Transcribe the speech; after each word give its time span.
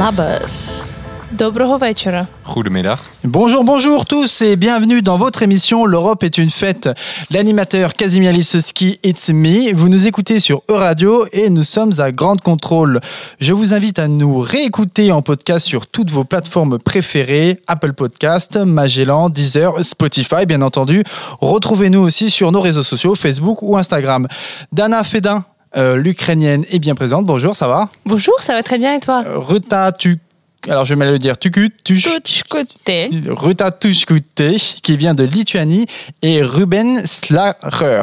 Labas. 0.00 0.84
Доброго 1.39 1.77
вечора. 1.77 2.27
Goedemiddag. 2.45 2.99
Bonjour, 3.23 3.63
bonjour 3.63 4.05
tous 4.05 4.41
et 4.41 4.55
bienvenue 4.55 5.01
dans 5.01 5.17
votre 5.17 5.41
émission 5.43 5.85
L'Europe 5.85 6.23
est 6.23 6.37
une 6.37 6.49
fête. 6.49 6.87
L'animateur 7.31 7.93
Casimir 7.93 8.31
Lisowski, 8.31 8.99
it's 9.03 9.29
me. 9.29 9.73
Vous 9.73 9.89
nous 9.89 10.07
écoutez 10.07 10.39
sur 10.39 10.61
E-Radio 10.69 11.25
et 11.33 11.49
nous 11.49 11.63
sommes 11.63 11.91
à 11.99 12.11
Grande 12.11 12.41
Contrôle. 12.41 13.01
Je 13.39 13.53
vous 13.53 13.73
invite 13.73 13.99
à 13.99 14.07
nous 14.07 14.39
réécouter 14.39 15.11
en 15.11 15.21
podcast 15.21 15.65
sur 15.65 15.87
toutes 15.87 16.09
vos 16.11 16.23
plateformes 16.23 16.77
préférées, 16.79 17.59
Apple 17.67 17.93
Podcast, 17.93 18.57
Magellan, 18.57 19.29
Deezer, 19.29 19.83
Spotify 19.83 20.45
bien 20.47 20.61
entendu. 20.61 21.03
Retrouvez-nous 21.41 21.99
aussi 22.01 22.29
sur 22.29 22.51
nos 22.51 22.61
réseaux 22.61 22.83
sociaux, 22.83 23.15
Facebook 23.15 23.61
ou 23.61 23.75
Instagram. 23.75 24.27
Dana 24.71 25.03
Fedin, 25.03 25.43
euh, 25.75 25.97
l'Ukrainienne, 25.97 26.63
est 26.71 26.79
bien 26.79 26.95
présente. 26.95 27.25
Bonjour, 27.25 27.55
ça 27.55 27.67
va 27.67 27.89
Bonjour, 28.05 28.35
ça 28.39 28.53
va 28.53 28.63
très 28.63 28.77
bien 28.77 28.93
et 28.95 28.99
toi 28.99 29.23
Euh, 29.25 29.39
Ruta, 29.39 29.91
tu... 29.91 30.17
alors 30.68 30.84
je 30.84 30.90
vais 30.90 30.96
mal 30.96 31.10
le 31.10 31.18
dire, 31.18 31.38
Tukut. 31.38 31.72
Ruta 33.28 33.72
Tushkute, 33.72 34.80
qui 34.82 34.96
vient 34.96 35.14
de 35.14 35.24
Lituanie, 35.24 35.86
et 36.22 36.42
Ruben 36.42 37.06
Slacher. 37.06 38.02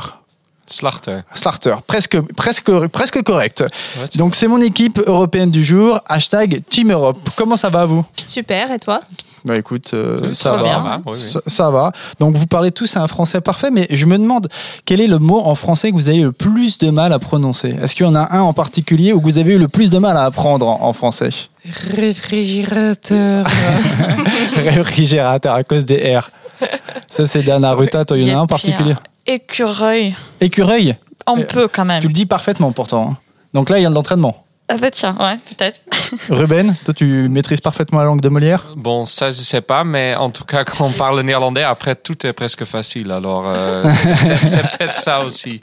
Slachter. 0.69 1.19
Slachter, 1.33 1.75
presque, 1.87 2.19
presque, 2.35 2.87
presque 2.89 3.23
correct. 3.23 3.61
Ouais, 3.97 4.07
Donc 4.15 4.35
c'est 4.35 4.47
mon 4.47 4.59
équipe 4.61 4.99
européenne 5.05 5.49
du 5.49 5.63
jour, 5.63 5.99
hashtag 6.07 6.61
Team 6.69 6.91
Europe. 6.91 7.29
Comment 7.35 7.55
ça 7.55 7.69
va 7.69 7.85
vous? 7.85 8.05
Super, 8.27 8.71
et 8.71 8.79
toi? 8.79 9.01
Bah 9.45 9.55
écoute, 9.55 9.91
euh, 9.93 10.19
Oui, 10.29 10.35
ça, 10.35 10.57
va. 10.57 10.63
bien. 10.63 11.01
oui, 11.05 11.13
oui. 11.15 11.31
Ça, 11.31 11.39
ça 11.47 11.71
va. 11.71 11.93
Donc 12.19 12.35
vous 12.35 12.47
parlez 12.47 12.71
tous 12.71 12.97
un 12.97 13.07
français 13.07 13.39
parfait, 13.39 13.69
mais 13.71 13.87
je 13.89 14.05
me 14.05 14.17
demande 14.17 14.49
quel 14.83 14.99
est 14.99 15.07
le 15.07 15.19
mot 15.19 15.39
en 15.39 15.55
français 15.55 15.89
que 15.91 15.95
vous 15.95 16.09
avez 16.09 16.19
le 16.21 16.33
plus 16.33 16.77
de 16.79 16.89
mal 16.89 17.13
à 17.13 17.19
prononcer? 17.19 17.73
Est-ce 17.81 17.95
qu'il 17.95 18.05
y 18.05 18.09
en 18.09 18.15
a 18.15 18.35
un 18.35 18.41
en 18.41 18.52
particulier 18.53 19.13
où 19.13 19.21
vous 19.21 19.37
avez 19.37 19.53
eu 19.53 19.57
le 19.59 19.69
plus 19.69 19.89
de 19.89 19.99
mal 19.99 20.17
à 20.17 20.25
apprendre 20.25 20.67
en, 20.67 20.81
en 20.83 20.91
français? 20.91 21.29
Réfrigérateur. 21.95 23.45
Réfrigérateur 24.55 25.53
à 25.53 25.63
cause 25.63 25.85
des 25.85 26.17
R. 26.17 26.29
Ça 27.07 27.25
c'est 27.27 27.43
Dana 27.43 27.73
Ruta, 27.73 28.03
toi 28.03 28.17
il 28.17 28.27
y 28.27 28.31
en 28.33 28.37
a 28.37 28.39
un 28.39 28.43
en 28.43 28.47
particulier? 28.47 28.95
Écureuil. 29.28 30.16
Écureuil 30.42 30.95
On 31.28 31.39
Euh, 31.39 31.44
peut 31.44 31.67
quand 31.67 31.86
même. 31.86 32.02
Tu 32.02 32.08
le 32.08 32.14
dis 32.14 32.25
parfaitement 32.25 32.72
pourtant. 32.72 33.11
hein. 33.11 33.17
Donc 33.53 33.70
là, 33.70 33.78
il 33.80 33.83
y 33.83 33.86
a 33.86 33.89
de 33.89 33.94
l'entraînement. 33.95 34.44
Ah 34.70 34.75
bah 34.78 34.92
tiens, 34.92 35.16
ouais, 35.20 35.38
peut-être. 35.56 35.80
Ruben, 36.30 36.73
toi, 36.83 36.94
tu 36.94 37.06
maîtrises 37.30 37.61
parfaitement 37.61 38.00
la 38.00 38.05
langue 38.05 38.20
de 38.20 38.28
Molière 38.28 38.66
Bon, 38.75 39.05
ça, 39.05 39.31
je 39.31 39.38
sais 39.38 39.61
pas, 39.61 39.86
mais 39.86 40.14
en 40.16 40.30
tout 40.30 40.44
cas, 40.44 40.64
quand 40.66 40.86
on 40.86 40.89
parle 40.92 41.22
néerlandais, 41.22 41.64
après, 41.64 41.95
tout 41.95 42.26
est 42.27 42.33
presque 42.33 42.66
facile. 42.66 43.11
Alors, 43.11 43.43
euh, 43.48 43.83
c'est 44.45 44.61
peut-être- 44.77 44.95
ça 44.95 45.21
aussi. 45.21 45.61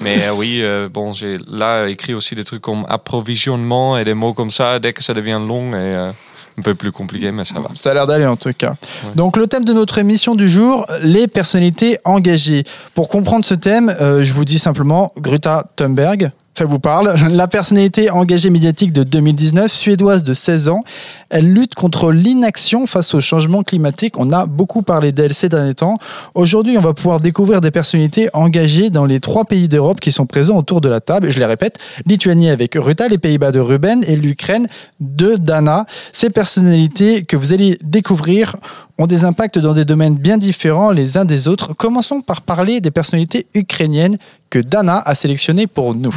Mais 0.00 0.24
euh, 0.28 0.32
oui, 0.34 0.60
euh, 0.62 0.88
bon, 0.88 1.12
j'ai 1.12 1.36
là 1.48 1.86
écrit 1.88 2.14
aussi 2.14 2.36
des 2.36 2.44
trucs 2.44 2.62
comme 2.62 2.86
approvisionnement 2.88 3.98
et 3.98 4.04
des 4.04 4.14
mots 4.14 4.34
comme 4.34 4.52
ça, 4.52 4.78
dès 4.78 4.92
que 4.92 5.02
ça 5.02 5.14
devient 5.14 5.40
long 5.44 5.70
et 5.70 5.74
euh, 5.74 6.12
un 6.58 6.62
peu 6.62 6.74
plus 6.74 6.92
compliqué, 6.92 7.32
mais 7.32 7.44
ça 7.44 7.60
va. 7.60 7.70
Ça 7.74 7.90
a 7.90 7.94
l'air 7.94 8.06
d'aller 8.06 8.26
en 8.26 8.36
tout 8.36 8.50
cas. 8.56 8.74
Donc 9.16 9.36
le 9.36 9.46
thème 9.46 9.64
de 9.64 9.72
notre 9.72 9.98
émission 9.98 10.34
du 10.34 10.48
jour, 10.48 10.86
les 11.02 11.26
personnalités 11.26 11.98
engagées. 12.04 12.64
Pour 12.94 13.08
comprendre 13.08 13.44
ce 13.44 13.54
thème, 13.54 13.94
euh, 14.00 14.22
je 14.24 14.32
vous 14.32 14.44
dis 14.44 14.58
simplement 14.58 15.12
Greta 15.18 15.66
Thunberg. 15.76 16.30
Ça 16.56 16.66
vous 16.66 16.78
parle? 16.78 17.12
La 17.32 17.48
personnalité 17.48 18.10
engagée 18.10 18.48
médiatique 18.48 18.92
de 18.92 19.02
2019, 19.02 19.72
suédoise 19.72 20.22
de 20.22 20.34
16 20.34 20.68
ans, 20.68 20.84
elle 21.28 21.52
lutte 21.52 21.74
contre 21.74 22.12
l'inaction 22.12 22.86
face 22.86 23.12
au 23.14 23.20
changement 23.20 23.64
climatique. 23.64 24.20
On 24.20 24.30
a 24.30 24.46
beaucoup 24.46 24.82
parlé 24.82 25.10
d'elle 25.10 25.34
ces 25.34 25.48
derniers 25.48 25.74
temps. 25.74 25.96
Aujourd'hui, 26.36 26.78
on 26.78 26.80
va 26.80 26.94
pouvoir 26.94 27.18
découvrir 27.18 27.60
des 27.60 27.72
personnalités 27.72 28.28
engagées 28.34 28.90
dans 28.90 29.04
les 29.04 29.18
trois 29.18 29.44
pays 29.44 29.66
d'Europe 29.66 29.98
qui 29.98 30.12
sont 30.12 30.26
présents 30.26 30.56
autour 30.56 30.80
de 30.80 30.88
la 30.88 31.00
table. 31.00 31.28
Je 31.28 31.40
les 31.40 31.44
répète, 31.44 31.80
Lituanie 32.06 32.50
avec 32.50 32.76
Ruta, 32.76 33.08
les 33.08 33.18
Pays-Bas 33.18 33.50
de 33.50 33.58
Ruben 33.58 34.04
et 34.06 34.14
l'Ukraine 34.14 34.68
de 35.00 35.34
Dana. 35.34 35.86
Ces 36.12 36.30
personnalités 36.30 37.24
que 37.24 37.36
vous 37.36 37.52
allez 37.52 37.78
découvrir 37.82 38.54
ont 38.98 39.06
des 39.06 39.24
impacts 39.24 39.58
dans 39.58 39.74
des 39.74 39.84
domaines 39.84 40.16
bien 40.16 40.38
différents 40.38 40.90
les 40.90 41.16
uns 41.16 41.24
des 41.24 41.48
autres. 41.48 41.74
Commençons 41.74 42.20
par 42.20 42.42
parler 42.42 42.80
des 42.80 42.90
personnalités 42.90 43.46
ukrainiennes 43.54 44.16
que 44.50 44.58
Dana 44.58 44.98
a 44.98 45.14
sélectionnées 45.14 45.66
pour 45.66 45.94
nous. 45.94 46.14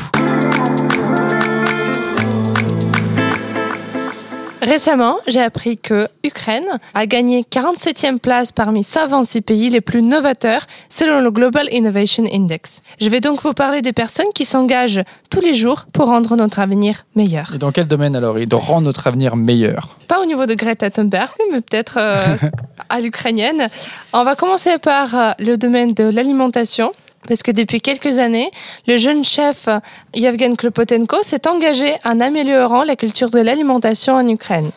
Récemment, 4.67 5.19
j'ai 5.27 5.39
appris 5.39 5.77
que 5.77 6.09
Ukraine 6.25 6.67
a 6.93 7.05
gagné 7.05 7.45
47e 7.49 8.19
place 8.19 8.51
parmi 8.51 8.83
126 8.83 9.41
pays 9.41 9.69
les 9.69 9.79
plus 9.79 10.01
novateurs 10.01 10.67
selon 10.89 11.21
le 11.21 11.31
Global 11.31 11.69
Innovation 11.71 12.25
Index. 12.29 12.81
Je 12.99 13.07
vais 13.07 13.21
donc 13.21 13.41
vous 13.43 13.53
parler 13.53 13.81
des 13.81 13.93
personnes 13.93 14.27
qui 14.35 14.43
s'engagent 14.43 14.99
tous 15.29 15.39
les 15.39 15.53
jours 15.53 15.85
pour 15.93 16.07
rendre 16.07 16.35
notre 16.35 16.59
avenir 16.59 17.05
meilleur. 17.15 17.53
Et 17.55 17.59
dans 17.59 17.71
quel 17.71 17.87
domaine 17.87 18.13
alors 18.17 18.39
il 18.39 18.53
rend 18.53 18.81
notre 18.81 19.07
avenir 19.07 19.37
meilleur? 19.37 19.95
Pas 20.09 20.19
au 20.19 20.25
niveau 20.25 20.45
de 20.45 20.53
Greta 20.53 20.89
Thunberg, 20.89 21.31
mais 21.49 21.61
peut-être 21.61 21.95
euh, 21.97 22.35
à 22.89 22.99
l'ukrainienne. 22.99 23.69
On 24.11 24.25
va 24.25 24.35
commencer 24.35 24.79
par 24.79 25.15
euh, 25.15 25.31
le 25.39 25.55
domaine 25.55 25.93
de 25.93 26.03
l'alimentation. 26.03 26.91
Parce 27.27 27.43
que 27.43 27.51
depuis 27.51 27.81
quelques 27.81 28.17
années, 28.19 28.51
le 28.87 28.97
jeune 28.97 29.23
chef 29.23 29.67
euh, 29.67 29.79
Yevgen 30.15 30.55
Klopotenko 30.55 31.23
s'est 31.23 31.47
engagé 31.47 31.95
en 32.03 32.19
améliorant 32.19 32.83
la 32.83 32.95
culture 32.95 33.29
de 33.29 33.39
l'alimentation 33.39 34.13
en 34.15 34.25
Ukraine. 34.27 34.71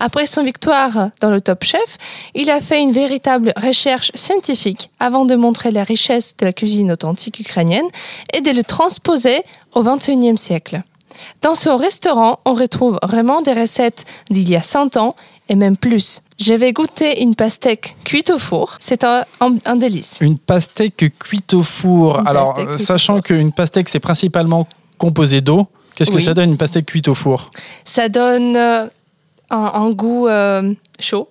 Après 0.00 0.26
son 0.26 0.42
victoire 0.42 1.10
dans 1.20 1.30
le 1.30 1.40
Top 1.40 1.64
Chef, 1.64 1.98
il 2.34 2.50
a 2.50 2.60
fait 2.60 2.82
une 2.82 2.92
véritable 2.92 3.52
recherche 3.56 4.10
scientifique 4.14 4.90
avant 4.98 5.24
de 5.24 5.34
montrer 5.36 5.70
la 5.70 5.84
richesse 5.84 6.34
de 6.36 6.44
la 6.44 6.52
cuisine 6.52 6.92
authentique 6.92 7.40
ukrainienne 7.40 7.86
et 8.32 8.40
de 8.40 8.50
le 8.50 8.64
transposer 8.64 9.42
au 9.74 9.82
XXIe 9.82 10.36
siècle. 10.36 10.82
Dans 11.42 11.54
son 11.54 11.76
restaurant, 11.76 12.40
on 12.44 12.54
retrouve 12.54 12.98
vraiment 13.02 13.40
des 13.40 13.52
recettes 13.52 14.04
d'il 14.30 14.48
y 14.48 14.56
a 14.56 14.62
100 14.62 14.96
ans 14.96 15.14
et 15.48 15.54
même 15.54 15.76
plus. 15.76 16.22
J'avais 16.38 16.72
goûté 16.72 17.22
une 17.22 17.34
pastèque 17.36 17.96
cuite 18.04 18.30
au 18.30 18.38
four. 18.38 18.76
C'est 18.80 19.04
un, 19.04 19.24
un- 19.40 19.56
un 19.64 19.76
délice. 19.76 20.18
Une 20.20 20.38
pastèque 20.38 21.12
cuite 21.18 21.54
au 21.54 21.62
four. 21.62 22.18
Une 22.20 22.26
alors, 22.26 22.58
euh, 22.58 22.76
sachant 22.76 23.20
qu'une 23.20 23.52
pastèque 23.52 23.88
c'est 23.88 24.00
principalement 24.00 24.66
composé 24.98 25.40
d'eau, 25.40 25.68
qu'est-ce 25.94 26.10
que 26.10 26.18
ça 26.18 26.34
donne 26.34 26.50
une 26.50 26.56
pastèque 26.56 26.86
cuite 26.86 27.08
au 27.08 27.14
four? 27.14 27.50
Ça 27.84 28.08
donne 28.08 28.56
euh, 28.56 28.86
un, 29.50 29.70
un 29.74 29.90
goût 29.90 30.26
euh, 30.26 30.74
chaud. 31.04 31.28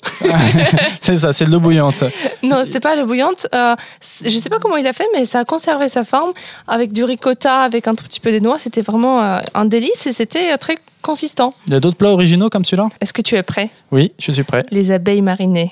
C'est 1.02 1.18
ça, 1.18 1.34
c'est 1.34 1.46
de 1.46 1.52
l'eau 1.52 1.60
bouillante. 1.60 2.04
Non, 2.44 2.62
c'était 2.64 2.80
pas 2.80 2.96
le 2.96 3.06
bouillante. 3.06 3.48
Euh, 3.54 3.76
je 4.24 4.30
sais 4.38 4.50
pas 4.50 4.60
comment 4.60 4.78
il 4.78 4.88
a 4.88 4.94
fait, 4.94 5.08
mais 5.14 5.26
ça 5.26 5.40
a 5.40 5.46
conservé 5.46 5.90
sa 5.90 6.04
forme 6.04 6.32
avec 6.68 6.94
du 6.94 7.04
ricotta, 7.04 7.60
avec 7.62 7.88
un 7.88 7.96
tout 7.96 8.04
petit 8.06 8.20
peu 8.20 8.32
de 8.32 8.40
noix. 8.40 8.60
C'était 8.60 8.82
vraiment 8.82 9.22
euh, 9.22 9.40
un 9.54 9.66
délice 9.66 10.08
et 10.08 10.14
c'était 10.14 10.54
euh, 10.54 10.58
très 10.58 10.76
consistant. 11.02 11.54
Il 11.68 11.74
y 11.74 11.76
a 11.76 11.80
d'autres 11.80 11.98
plats 11.98 12.12
originaux 12.12 12.50
comme 12.50 12.64
celui-là? 12.64 12.90
Est-ce 13.02 13.12
que 13.14 13.22
tu 13.22 13.36
es 13.36 13.44
prêt? 13.44 13.70
Oui, 13.92 14.14
je 14.20 14.32
suis 14.32 14.44
prêt. 14.44 14.66
Les 14.72 14.92
abeilles 14.92 15.22
marinées. 15.22 15.72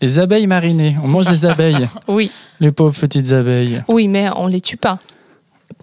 Les 0.00 0.18
abeilles 0.18 0.46
marinées. 0.46 0.96
On 1.04 1.08
mange 1.08 1.26
des 1.26 1.44
abeilles. 1.46 1.88
Oui, 2.08 2.30
Les 2.60 2.72
pauvres 2.72 2.98
petites 2.98 3.32
abeilles. 3.32 3.82
oui, 3.88 4.08
mais 4.08 4.28
on 4.36 4.46
les 4.46 4.60
tue 4.60 4.76
pas. 4.76 4.98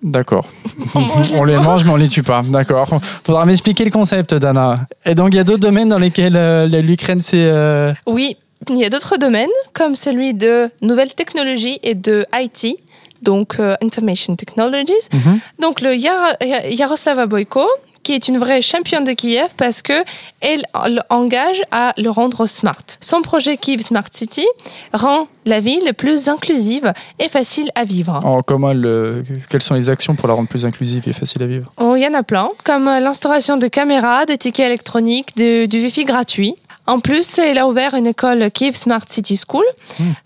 D'accord. 0.01 0.46
On 0.96 1.00
les 1.22 1.36
on 1.36 1.44
les 1.44 1.56
morts. 1.56 1.63
mange, 1.63 1.84
mais 1.86 1.92
on 1.92 1.96
les 1.98 2.07
tue 2.07 2.24
pas. 2.24 2.42
D'accord. 2.48 2.90
Faudra 3.25 3.46
m'expliquer 3.46 3.84
le 3.86 3.92
concept, 3.92 4.34
Dana. 4.34 4.75
Et 5.06 5.13
donc, 5.16 5.30
il 5.34 5.38
y 5.38 5.40
a 5.40 5.44
d'autres 5.44 5.60
domaines 5.60 5.90
dans 5.90 6.00
lesquels 6.00 6.36
euh, 6.36 6.66
l'Ukraine 6.68 7.22
s'est. 7.22 7.48
euh, 7.51 7.94
Oui, 8.07 8.38
il 8.69 8.78
y 8.78 8.86
a 8.86 8.90
d'autres 8.90 9.18
domaines, 9.18 9.50
comme 9.74 9.96
celui 9.96 10.34
de 10.34 10.69
nouvelles 10.81 11.13
technologies 11.13 11.80
et 11.84 11.96
de 11.96 12.25
IT, 12.34 12.78
donc 13.22 13.57
euh, 13.60 13.75
Information 13.84 14.36
Technologies. 14.36 14.94
Mhm. 15.13 15.40
Donc 15.62 15.81
le 15.81 15.96
Yar- 15.96 16.36
Yaroslava 16.69 17.25
Boyko, 17.25 17.66
qui 18.04 18.13
est 18.13 18.28
une 18.28 18.38
vraie 18.38 18.62
championne 18.62 19.04
de 19.04 19.12
Kiev 19.13 19.50
parce 19.57 19.81
que 19.81 20.04
elle 20.42 20.63
engage 21.10 21.62
à 21.72 21.94
le 21.98 22.10
rendre 22.10 22.46
smart. 22.48 22.84
Son 23.01 23.22
projet 23.22 23.57
Kiev 23.57 23.81
Smart 23.81 24.06
City 24.13 24.46
rend 24.94 25.28
la 25.46 25.60
ville 25.60 25.94
plus 25.98 26.28
inclusive 26.30 26.94
et 27.19 27.30
facile 27.30 27.72
à 27.75 27.84
vivre. 27.84 28.19
En 28.24 28.42
le- 28.74 29.24
quelles 29.50 29.62
sont 29.62 29.74
les 29.75 29.90
actions 29.90 30.16
pour 30.16 30.28
la 30.28 30.34
rendre 30.34 30.48
plus 30.50 30.66
inclusive 30.66 31.04
et 31.07 31.13
facile 31.13 31.44
à 31.44 31.48
vivre? 31.48 31.72
Oh, 31.78 31.96
Il 31.96 32.01
y 32.04 32.07
en 32.07 32.13
a 32.13 32.24
plein, 32.24 32.50
comme 32.63 32.86
l'instauration 32.86 33.57
de 33.57 33.68
caméras, 33.68 34.25
de 34.25 34.36
tickets 34.36 34.66
électroniques, 34.68 35.36
de- 35.36 35.66
du 35.66 35.78
Wi-Fi 35.84 36.06
gratuit. 36.06 36.56
En 36.87 36.99
plus, 36.99 37.37
elle 37.37 37.59
a 37.59 37.67
ouvert 37.67 37.93
une 37.93 38.07
école 38.07 38.49
Kiev 38.51 38.75
Smart 38.75 39.03
City 39.07 39.39
School 39.47 39.65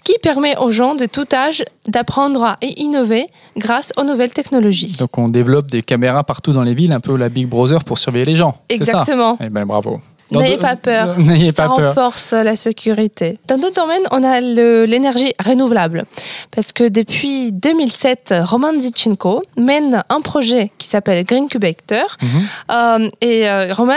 qui 0.03 0.13
permet 0.21 0.55
aux 0.57 0.71
gens 0.71 0.95
de 0.95 1.05
tout 1.05 1.25
âge 1.33 1.63
d'apprendre 1.87 2.43
à 2.43 2.57
innover 2.61 3.27
grâce 3.57 3.91
aux 3.97 4.03
nouvelles 4.03 4.31
technologies. 4.31 4.95
Donc 4.97 5.17
on 5.17 5.27
développe 5.27 5.69
des 5.69 5.81
caméras 5.81 6.23
partout 6.23 6.53
dans 6.53 6.63
les 6.63 6.73
villes, 6.73 6.93
un 6.93 7.01
peu 7.01 7.17
la 7.17 7.27
Big 7.27 7.47
Brother 7.47 7.83
pour 7.83 7.97
surveiller 7.97 8.25
les 8.25 8.35
gens. 8.35 8.57
c'est 8.69 8.77
ça? 8.77 8.83
Exactement. 8.83 9.37
Eh 9.41 9.49
ben 9.49 9.65
bravo. 9.65 9.99
N'ayez 10.31 10.57
pas 10.57 10.75
peur. 10.75 11.07
N'ayez 11.19 11.51
Ça 11.51 11.67
pas 11.67 11.75
peur. 11.75 11.87
renforce 11.89 12.33
la 12.33 12.55
sécurité. 12.55 13.37
Dans 13.47 13.57
d'autres 13.57 13.81
domaines, 13.81 14.03
on 14.11 14.23
a 14.23 14.39
l'énergie 14.39 15.33
renouvelable. 15.43 16.05
Parce 16.51 16.71
que 16.71 16.87
depuis 16.87 17.51
2007, 17.51 18.33
Roman 18.43 18.79
Zichenko 18.79 19.43
mène 19.57 20.03
un 20.09 20.21
projet 20.21 20.71
qui 20.77 20.87
s'appelle 20.87 21.23
Green 21.25 21.47
Cubator. 21.47 22.17
Mhm. 22.21 22.29
Euh, 22.71 23.09
et 23.21 23.49
euh, 23.49 23.73
Roman 23.73 23.93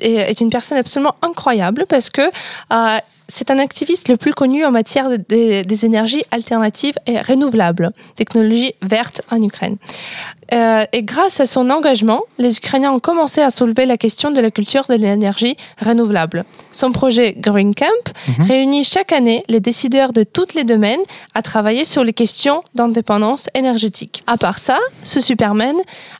est 0.00 0.40
une 0.40 0.50
personne 0.50 0.78
absolument 0.78 1.14
incroyable 1.22 1.86
parce 1.88 2.10
que 2.10 2.22
euh, 2.22 2.98
c'est 3.28 3.50
un 3.50 3.58
activiste 3.58 4.08
le 4.08 4.16
plus 4.16 4.32
connu 4.32 4.64
en 4.64 4.70
matière 4.70 5.08
de- 5.10 5.16
de- 5.16 5.62
des 5.62 5.84
énergies 5.86 6.22
alternatives 6.30 6.94
et 7.06 7.20
renouvelables, 7.20 7.90
technologies 8.16 8.74
vertes 8.82 9.22
en 9.30 9.40
Ukraine. 9.42 9.76
Euh, 10.52 10.84
et 10.92 11.02
grâce 11.02 11.40
à 11.40 11.46
son 11.46 11.70
engagement, 11.70 12.20
les 12.38 12.56
Ukrainiens 12.58 12.92
ont 12.92 13.00
commencé 13.00 13.40
à 13.40 13.50
soulever 13.50 13.84
la 13.84 13.96
question 13.96 14.30
de 14.30 14.40
la 14.40 14.50
culture 14.52 14.84
de 14.88 14.94
l'énergie 14.94 15.56
renouvelable. 15.84 16.44
Son 16.72 16.92
projet 16.92 17.34
Green 17.36 17.74
Camp 17.74 18.12
réunit 18.44 18.84
chaque 18.84 19.10
année 19.12 19.42
les 19.48 19.58
décideurs 19.60 20.12
de 20.12 20.22
tous 20.22 20.54
les 20.54 20.62
domaines 20.62 21.00
à 21.34 21.42
travailler 21.42 21.84
sur 21.84 22.04
les 22.04 22.12
questions 22.12 22.62
d'indépendance 22.74 23.48
énergétique. 23.54 24.22
À 24.28 24.36
part 24.36 24.58
ça, 24.60 24.78
ce 25.02 25.18
Superman 25.20 25.74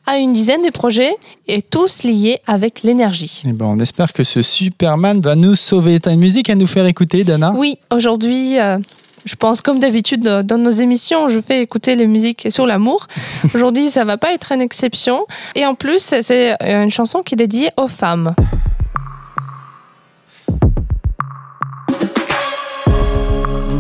a 0.07 0.19
une 0.19 0.33
dizaine 0.33 0.63
de 0.63 0.71
projets 0.71 1.15
et 1.47 1.63
tous 1.63 2.03
liés 2.03 2.41
avec 2.49 2.83
l'énergie. 2.83 3.43
Eh 3.47 3.53
ben, 3.53 3.67
on 3.67 3.79
espère 3.79 4.13
que 4.13 4.25
ce 4.25 4.43
Superman 4.43 5.21
va 5.21 5.37
nous 5.37 5.55
sauver. 5.55 6.01
T'as 6.01 6.13
une 6.13 6.21
musique 6.21 6.51
à 6.51 6.55
nous 6.57 6.67
faire 6.67 6.87
écouter, 6.87 6.96
Dana 6.96 7.54
Oui, 7.56 7.78
aujourd'hui, 7.92 8.60
euh, 8.60 8.78
je 9.26 9.36
pense 9.36 9.62
comme 9.62 9.80
d'habitude 9.80 10.26
euh, 10.28 10.44
dans 10.44 10.58
nos 10.58 10.72
émissions, 10.72 11.28
je 11.28 11.42
fais 11.42 11.62
écouter 11.62 11.96
les 11.96 12.08
musiques 12.08 12.48
sur 12.50 12.66
l'amour. 12.66 13.08
Aujourd'hui, 13.54 13.90
ça 13.90 14.06
va 14.06 14.18
pas 14.18 14.34
être 14.34 14.52
une 14.52 14.62
exception. 14.62 15.26
Et 15.56 15.66
en 15.66 15.76
plus, 15.76 16.00
c'est 16.22 16.54
euh, 16.62 16.84
une 16.84 16.92
chanson 16.92 17.24
qui 17.24 17.36
est 17.36 17.38
dédiée 17.38 17.70
aux 17.78 17.88
femmes. 17.88 18.36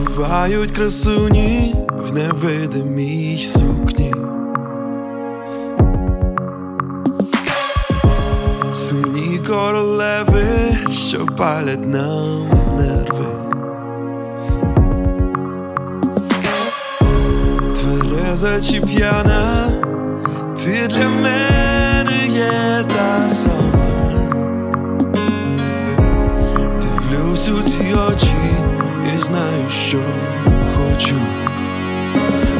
Бувають 0.05 0.71
красуні 0.71 1.75
в 1.89 2.13
невидимій 2.13 3.37
сукні. 3.37 4.13
Сумні 8.73 9.39
королеви, 9.47 10.77
що 10.91 11.25
палять 11.25 11.87
нам 11.87 12.61
Твереза 18.26 18.60
чи 18.60 18.80
п'яна, 18.80 19.70
ти 20.64 20.88
для 20.88 21.08
мене 21.08 22.26
є 22.28 22.84
та 22.88 23.30
сама. 23.30 24.12
Дивлюсь 26.80 27.48
у 27.48 27.62
ці 27.62 27.94
очі 28.08 28.34
і 29.16 29.20
знаю, 29.20 29.68
що 29.88 29.98
хочу. 30.76 31.14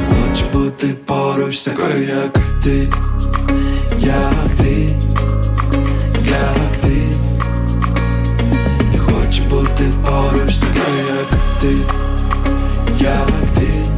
Хочу 0.08 0.44
бути 0.52 0.86
поруч 1.06 1.62
такою, 1.62 2.02
як 2.02 2.38
ти, 2.64 2.88
як 3.98 4.48
ти, 4.58 4.88
як 6.24 6.76
ти. 6.82 7.02
І 8.94 8.98
хочу 8.98 9.42
бути 9.50 9.84
поруч 10.02 10.56
такою, 10.56 11.06
як 11.18 11.38
ти, 11.60 11.76
як 13.00 13.50
ти, 13.54 13.95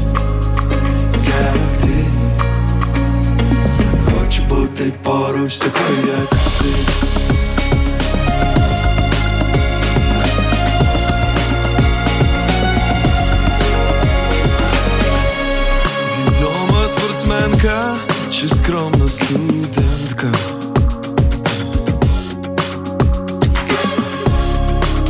Бути 4.88 4.98
поруч 5.02 5.54
з 5.54 5.58
такою, 5.58 5.98
як 6.18 6.30
ти. 6.30 6.66
Відома 16.18 16.84
спортсменка 16.88 17.96
чи 18.30 18.48
скромна 18.48 19.08
студентка. 19.08 20.32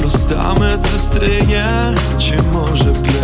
Проста 0.01 0.55
медсестриня, 0.61 1.97
чи 2.21 2.39
може 2.53 2.85
прем'єрка. 2.85 3.18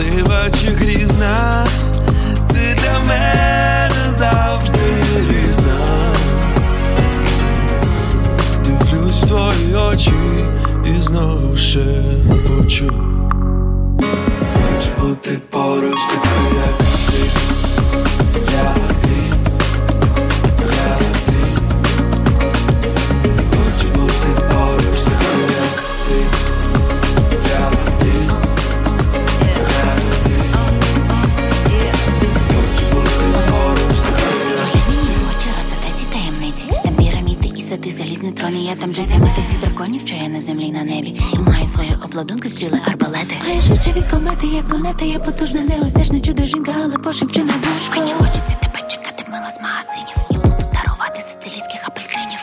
Грайлива 0.00 0.50
чи 0.50 0.68
грізна, 0.68 1.66
ти 2.52 2.76
для 2.82 2.98
мене 2.98 3.90
завжди 4.18 4.78
різна. 5.28 6.14
Дивлюсь 8.64 9.22
в 9.22 9.26
твої 9.28 9.74
очі 9.74 10.12
і 10.86 11.00
знову 11.00 11.56
шепочу 11.56 12.92
Хочу 14.52 14.90
бути 15.00 15.38
поруч 15.50 15.94
з 15.94 16.08
такою, 16.08 16.62
як 16.66 16.78
ти, 17.06 17.30
залізні. 38.50 38.64
Я 38.64 38.74
там 38.74 38.94
джетями 38.94 39.32
та 39.36 39.42
всі 39.42 39.56
драконів, 39.56 40.00
що 40.04 40.16
я 40.16 40.28
на 40.28 40.40
землі 40.40 40.70
на 40.70 40.84
небі. 40.84 41.20
І 41.32 41.38
маю 41.38 41.64
свої 41.64 41.92
обладунки, 42.04 42.50
стріли, 42.50 42.80
арбалети. 42.86 43.34
А 43.48 43.52
я 43.52 43.60
швидше 43.60 43.92
від 43.92 44.04
комети, 44.10 44.46
як 44.46 44.66
планета, 44.66 45.04
я 45.04 45.18
потужна, 45.18 45.60
неосяжна 45.60 46.20
чудо 46.20 46.42
жінка, 46.42 46.72
але 46.84 46.98
пошепчу 46.98 47.44
на 47.44 47.52
вушко. 47.52 47.96
Мені 47.96 48.12
хочеться 48.12 48.56
тебе 48.62 48.88
чекати, 48.88 49.24
мила 49.30 49.50
з 49.50 49.60
магазинів. 49.60 50.16
І 50.30 50.34
буду 50.34 50.70
дарувати 50.74 51.20
сицилійських 51.20 51.80
апельсинів. 51.88 52.40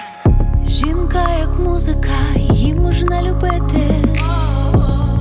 Жінка 0.68 1.30
як 1.40 1.60
музика, 1.60 2.18
її 2.36 2.74
можна 2.74 3.22
любити, 3.22 4.04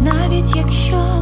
навіть 0.00 0.56
якщо 0.56 1.15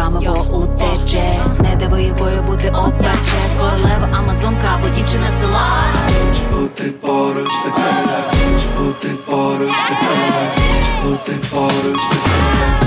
руками, 0.00 0.26
бо 0.26 0.56
утече. 0.56 1.38
Не 1.60 1.76
диви, 1.76 2.02
якою 2.02 2.42
бути 2.42 2.68
опече. 2.70 3.36
Королева 3.58 4.08
Амазонка 4.18 4.74
або 4.74 4.88
дівчина 4.88 5.30
села. 5.30 5.68
Хочу 6.06 6.60
бути 6.60 6.82
поруч 7.00 7.52
з 7.52 7.64
такою, 7.64 7.86
Хочу 8.30 8.68
бути 8.78 9.08
поруч 9.26 9.76
з 9.76 9.88
такою, 9.88 10.32
Хочу 10.56 11.08
бути 11.08 11.32
поруч 11.50 12.00
з 12.00 12.79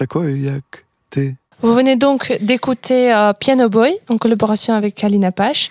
такою, 0.00 0.36
як 0.36 0.84
ти. 1.08 1.36
Vous 1.62 1.74
venez 1.74 1.96
donc 1.96 2.20
d'écouter 2.40 3.12
euh, 3.12 3.32
Piano 3.40 3.68
Boy 3.68 3.90
en 4.08 4.18
collaboration 4.18 4.74
avec 4.74 4.94
Kalina 4.94 5.32
Pache. 5.32 5.70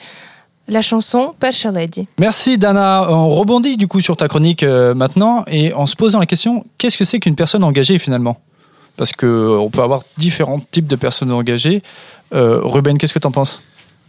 la 0.67 0.81
chanson 0.81 1.33
Percha 1.39 1.71
Lady. 1.71 2.07
Merci 2.17 2.57
Dana. 2.57 3.07
On 3.09 3.29
rebondit 3.29 3.77
du 3.77 3.87
coup 3.87 4.01
sur 4.01 4.17
ta 4.17 4.27
chronique 4.27 4.63
euh, 4.63 4.95
maintenant 4.95 5.43
et 5.47 5.73
en 5.73 5.85
se 5.85 5.95
posant 5.95 6.19
la 6.19 6.25
question, 6.25 6.65
qu'est-ce 6.79 6.97
que 6.97 7.05
c'est 7.05 7.19
qu'une 7.19 7.35
personne 7.35 7.63
engagée 7.63 7.99
finalement 7.99 8.35
Parce 8.97 9.13
que 9.19 9.27
euh, 9.27 9.65
on 9.65 9.69
peut 9.69 9.83
avoir 9.83 10.01
différents 10.17 10.61
types 10.71 10.87
de 10.87 10.95
personnes 10.95 11.31
engagées. 11.31 11.83
Euh, 12.33 12.61
Ruben, 12.63 12.97
qu'est-ce 12.97 13.13
que 13.13 13.19
tu 13.19 13.27
en 13.27 13.31
penses 13.31 13.61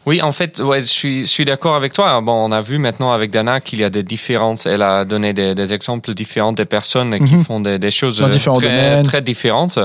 Oui, 0.08 0.20
en 0.22 0.31
fait, 0.31 0.60
ouais, 0.60 0.81
je 0.81 0.88
suis, 0.88 1.22
je 1.22 1.29
suis 1.29 1.46
d'accord 1.46 1.75
avec 1.75 1.93
toi. 1.93 2.20
Bon, 2.22 2.34
on 2.34 2.51
a 2.51 2.62
vu 2.62 2.79
maintenant 2.79 3.12
avec 3.12 3.29
Dana 3.29 3.62
qu'il 3.62 3.79
y 3.79 3.84
a 3.84 3.89
des 3.91 4.01
différences. 4.01 4.65
Elle 4.65 4.81
a 4.81 5.05
donné 5.05 5.31
des, 5.34 5.53
des 5.53 5.74
exemples 5.74 6.13
différents 6.15 6.53
des 6.53 6.65
personnes 6.65 7.17
qui 7.24 7.36
Mhm. 7.36 7.43
font 7.43 7.60
des, 7.60 7.77
des 7.77 7.91
choses 7.91 8.20
très 9.03 9.22
différentes. 9.22 9.77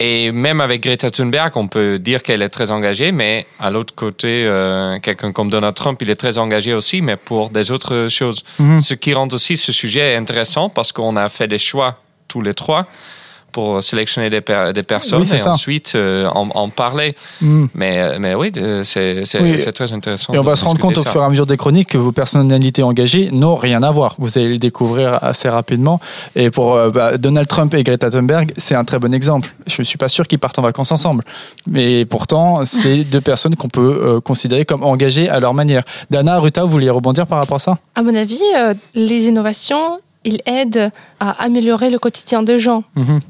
Et 0.00 0.32
même 0.32 0.60
avec 0.60 0.82
Greta 0.82 1.12
Thunberg, 1.12 1.52
on 1.56 1.68
peut 1.68 2.00
dire 2.00 2.24
qu'elle 2.24 2.42
est 2.42 2.48
très 2.48 2.72
engagée, 2.72 3.12
mais 3.12 3.46
à 3.60 3.70
l'autre 3.70 3.94
côté, 3.94 4.40
euh, 4.42 4.98
quelqu'un 4.98 5.30
comme 5.30 5.48
Donald 5.48 5.76
Trump, 5.76 6.00
il 6.02 6.10
est 6.10 6.16
très 6.16 6.38
engagé 6.38 6.74
aussi, 6.74 7.00
mais 7.02 7.14
pour 7.16 7.50
des 7.50 7.70
autres 7.70 8.08
choses. 8.10 8.42
Mhm. 8.58 8.80
Ce 8.80 8.94
qui 8.94 9.14
rend 9.14 9.28
aussi 9.28 9.56
ce 9.56 9.70
sujet 9.70 10.16
intéressant 10.16 10.70
parce 10.70 10.90
qu'on 10.90 11.14
a 11.16 11.28
fait 11.28 11.46
des 11.46 11.58
choix 11.58 11.98
tous 12.26 12.42
les 12.42 12.54
trois 12.54 12.86
pour 13.52 13.82
sélectionner 13.82 14.30
des, 14.30 14.40
per- 14.40 14.72
des 14.74 14.82
personnes 14.82 15.20
Oui, 15.20 15.28
et 15.34 15.38
ça. 15.38 15.50
ensuite 15.50 15.92
euh, 15.94 16.26
en, 16.28 16.48
en 16.54 16.68
parler. 16.70 17.14
Hmm. 17.40 17.66
Mais, 17.74 18.18
mais 18.18 18.34
oui, 18.34 18.50
euh, 18.56 18.82
c'est 18.84 19.24
c'est- 19.24 19.40
Oui. 19.40 19.58
c'est 19.58 19.72
très 19.72 19.92
intéressant. 19.92 20.32
Et 20.34 20.38
on 20.38 20.42
va 20.42 20.56
se 20.56 20.64
rendre 20.64 20.80
compte 20.80 20.96
au 20.98 21.02
fur 21.04 21.20
et 21.22 21.24
à 21.24 21.28
mesure 21.28 21.46
des 21.46 21.56
chroniques 21.56 21.90
que 21.90 21.98
vos 21.98 22.12
personnalités 22.12 22.82
engagées 22.82 23.28
n'ont 23.30 23.54
rien 23.56 23.82
à 23.82 23.90
voir. 23.90 24.14
Vous 24.18 24.38
allez 24.38 24.48
le 24.48 24.58
découvrir 24.58 25.18
assez 25.22 25.48
rapidement. 25.48 26.00
Et 26.34 26.50
pour 26.50 26.74
euh, 26.74 26.90
bah, 26.90 27.18
Donald 27.18 27.46
Trump 27.46 27.72
et 27.74 27.82
Greta 27.84 28.10
Thunberg, 28.10 28.52
c'est 28.56 28.74
un 28.74 28.84
très 28.84 28.98
bon 28.98 29.12
exemple. 29.14 29.52
Je 29.66 29.80
ne 29.82 29.84
suis 29.84 29.98
pas 29.98 30.08
sûr 30.08 30.26
qu'ils 30.26 30.38
partent 30.38 30.58
en 30.58 30.62
vacances 30.62 30.92
ensemble. 30.92 31.24
Mais 31.66 32.04
pourtant, 32.04 32.64
c'est 32.64 33.04
deux 33.14 33.20
personnes 33.20 33.56
qu'on 33.56 33.68
peut 33.68 34.00
euh, 34.02 34.20
considérer 34.20 34.64
comme 34.64 34.82
engagées 34.82 35.28
à 35.28 35.40
leur 35.40 35.54
manière. 35.54 35.82
Dana, 36.10 36.38
Ruta, 36.40 36.64
vous 36.64 36.70
vouliez 36.70 36.90
rebondir 36.90 37.26
par 37.26 37.38
rapport 37.38 37.56
à 37.56 37.60
ça? 37.60 37.78
À 37.94 38.02
mon 38.02 38.14
avis, 38.14 38.40
euh, 38.56 38.74
les 38.94 39.26
innovations, 39.26 40.00
ils 40.24 40.40
aident 40.46 40.90
à 41.20 41.42
améliorer 41.42 41.90
le 41.90 41.98
quotidien 41.98 42.42
des 42.42 42.58
gens. 42.58 42.84
Mhm. 42.96 43.20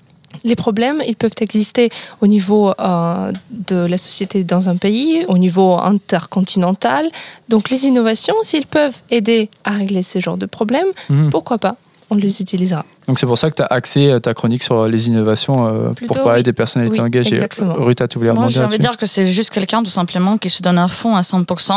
Les 0.45 0.57
problèmes, 0.57 1.03
ils 1.07 1.17
peuvent 1.17 1.31
exister 1.41 1.89
au 2.21 2.27
niveau 2.27 2.73
euh, 2.79 3.33
de 3.51 3.77
la 3.77 3.99
société 3.99 4.45
dans 4.45 4.69
un 4.69 4.77
pays, 4.77 5.25
au 5.29 5.39
niveau 5.39 5.79
intercontinental. 5.79 7.07
Donc 7.49 7.71
les 7.71 7.87
innovations, 7.87 8.35
s'ils 8.43 8.67
peuvent 8.67 8.97
aider 9.11 9.49
à 9.65 9.71
régler 9.73 10.03
ce 10.03 10.19
genre 10.21 10.37
de 10.37 10.47
problèmes, 10.47 10.87
Mhm. 11.09 11.31
pourquoi 11.31 11.59
pas 11.59 11.77
On 12.11 12.15
les 12.15 12.41
utilisera. 12.41 12.85
Donc 13.09 13.19
c'est 13.19 13.27
pour 13.27 13.39
ça 13.39 13.51
que 13.51 13.57
tu 13.57 13.63
as 13.63 13.67
axé 13.67 14.11
euh, 14.11 14.19
ta 14.21 14.35
chronique 14.35 14.63
sur 14.63 14.87
les 14.87 15.09
innovations 15.09 15.67
euh, 15.67 15.91
Plutôt, 15.91 16.15
pour 16.15 16.23
parler 16.25 16.39
oui. 16.41 16.43
des 16.45 16.53
personnalités 16.53 17.01
Oui, 17.01 17.07
engagées. 17.07 17.35
exactement. 17.35 17.75
Ruta, 17.75 18.07
tu 18.09 18.19
voulais 18.19 18.33
Moi, 18.33 18.49
là-dessus 18.49 18.79
dire 18.79 18.97
que 18.97 19.07
c'est 19.07 19.27
juste 19.31 19.51
quelqu'un, 19.51 19.83
tout 19.83 19.91
simplement, 19.91 20.37
qui 20.39 20.51
se 20.51 20.63
donne 20.63 20.79
à 20.79 20.89
fond 20.89 21.17
à 21.17 21.23
100% 21.23 21.73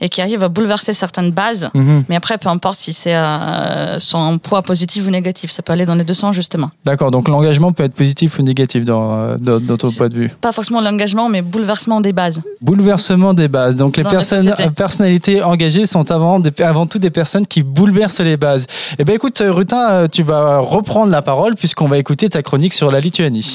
et 0.00 0.08
qui 0.08 0.20
arrive 0.20 0.42
à 0.42 0.48
bouleverser 0.48 0.92
certaines 0.92 1.30
bases. 1.30 1.70
Mhm. 1.74 2.04
Mais 2.08 2.16
après, 2.16 2.38
peu 2.38 2.48
importe 2.48 2.76
si 2.78 2.92
c'est 2.92 3.14
euh, 3.16 3.98
son 3.98 4.38
poids 4.38 4.62
positif 4.62 5.06
ou 5.06 5.10
négatif, 5.10 5.50
ça 5.50 5.62
peut 5.62 5.72
aller 5.72 5.86
dans 5.86 5.94
les 5.94 6.04
deux 6.04 6.14
sens, 6.14 6.34
justement. 6.34 6.70
D'accord, 6.84 7.10
donc 7.10 7.28
l'engagement 7.28 7.72
peut 7.72 7.84
être 7.84 7.94
positif 7.94 8.38
ou 8.38 8.42
négatif 8.42 8.84
dans, 8.84 9.14
euh, 9.20 9.36
dans, 9.38 9.60
dans 9.60 9.76
ton 9.76 9.90
point 9.90 10.08
de 10.08 10.14
vue? 10.14 10.28
Pas 10.40 10.52
forcément 10.52 10.80
l'engagement, 10.80 11.28
mais 11.28 11.42
bouleversement 11.42 12.00
des 12.00 12.12
bases. 12.12 12.40
Bouleversement 12.60 13.34
des 13.34 13.48
bases. 13.48 13.76
Donc 13.76 13.96
les 13.96 14.04
personnes, 14.04 14.48
euh, 14.58 14.70
personnalités 14.70 15.42
engagées 15.42 15.86
sont 15.86 16.10
avant, 16.10 16.38
des- 16.40 16.52
avant 16.62 16.86
tout 16.86 16.98
des 16.98 17.10
personnes 17.10 17.46
qui 17.46 17.62
bouleversent 17.62 18.20
les 18.20 18.36
bases. 18.36 18.66
Eh 18.98 19.04
ben 19.04 19.14
écoute, 19.14 19.40
euh, 19.40 19.52
Rutin, 19.52 19.90
euh, 19.90 20.08
tu 20.10 20.22
vas 20.22 20.60
reprendre 20.68 21.10
la 21.10 21.22
parole 21.22 21.54
puisqu'on 21.54 21.88
va 21.88 21.98
écouter 21.98 22.28
ta 22.28 22.42
chronique 22.42 22.74
sur 22.74 22.90
la 22.90 23.00
Lituanie. 23.00 23.54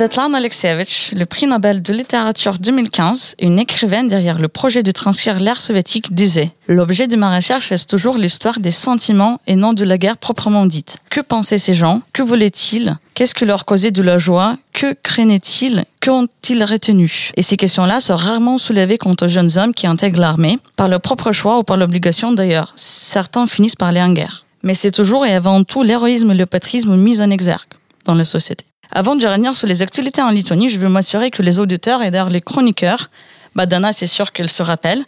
Svetlana 0.00 0.38
Alexievich, 0.38 1.12
le 1.14 1.26
prix 1.26 1.46
Nobel 1.46 1.82
de 1.82 1.92
littérature 1.92 2.58
2015, 2.58 3.34
une 3.38 3.58
écrivaine 3.58 4.08
derrière 4.08 4.38
le 4.38 4.48
projet 4.48 4.82
de 4.82 4.92
transfert 4.92 5.38
l'ère 5.38 5.60
soviétique, 5.60 6.14
disait 6.14 6.52
L'objet 6.68 7.06
de 7.06 7.16
ma 7.16 7.36
recherche 7.36 7.70
est 7.70 7.86
toujours 7.86 8.16
l'histoire 8.16 8.60
des 8.60 8.70
sentiments 8.70 9.42
et 9.46 9.56
non 9.56 9.74
de 9.74 9.84
la 9.84 9.98
guerre 9.98 10.16
proprement 10.16 10.64
dite. 10.64 10.96
Que 11.10 11.20
pensaient 11.20 11.58
ces 11.58 11.74
gens? 11.74 12.00
Que 12.14 12.22
voulaient-ils 12.22 12.96
Qu'est-ce 13.12 13.34
qui 13.34 13.44
leur 13.44 13.66
causait 13.66 13.90
de 13.90 14.00
la 14.00 14.16
joie? 14.16 14.56
Que 14.72 14.94
craignaient-ils? 14.94 15.84
Qu'ont-ils 16.00 16.64
retenu? 16.64 17.32
Et 17.36 17.42
ces 17.42 17.58
questions-là 17.58 18.00
sont 18.00 18.16
rarement 18.16 18.56
soulevées 18.56 18.96
quant 18.96 19.16
aux 19.20 19.28
jeunes 19.28 19.58
hommes 19.58 19.74
qui 19.74 19.86
intègrent 19.86 20.20
l'armée, 20.20 20.58
par 20.76 20.88
leur 20.88 21.02
propre 21.02 21.30
choix 21.30 21.58
ou 21.58 21.62
par 21.62 21.76
l'obligation 21.76 22.32
d'ailleurs. 22.32 22.72
Certains 22.74 23.46
finissent 23.46 23.76
par 23.76 23.88
aller 23.88 24.00
en 24.00 24.14
guerre. 24.14 24.46
Mais 24.62 24.72
c'est 24.72 24.92
toujours 24.92 25.26
et 25.26 25.34
avant 25.34 25.62
tout 25.62 25.82
l'héroïsme 25.82 26.30
et 26.30 26.36
le 26.36 26.46
patrisme 26.46 26.96
mis 26.96 27.20
en 27.20 27.28
exergue 27.28 27.68
dans 28.06 28.14
la 28.14 28.24
société. 28.24 28.64
Avant 28.92 29.16
de 29.16 29.26
revenir 29.26 29.54
sur 29.54 29.66
les 29.68 29.82
actualités 29.82 30.22
en 30.22 30.30
Lituanie, 30.30 30.68
je 30.68 30.78
veux 30.78 30.88
m'assurer 30.88 31.30
que 31.30 31.42
les 31.42 31.60
auditeurs 31.60 32.02
et 32.02 32.10
d'ailleurs 32.10 32.30
les 32.30 32.40
chroniqueurs, 32.40 33.10
bah 33.54 33.66
Dana, 33.66 33.92
c'est 33.92 34.06
sûr 34.06 34.32
qu'elle 34.32 34.50
se 34.50 34.62
rappelle, 34.62 35.02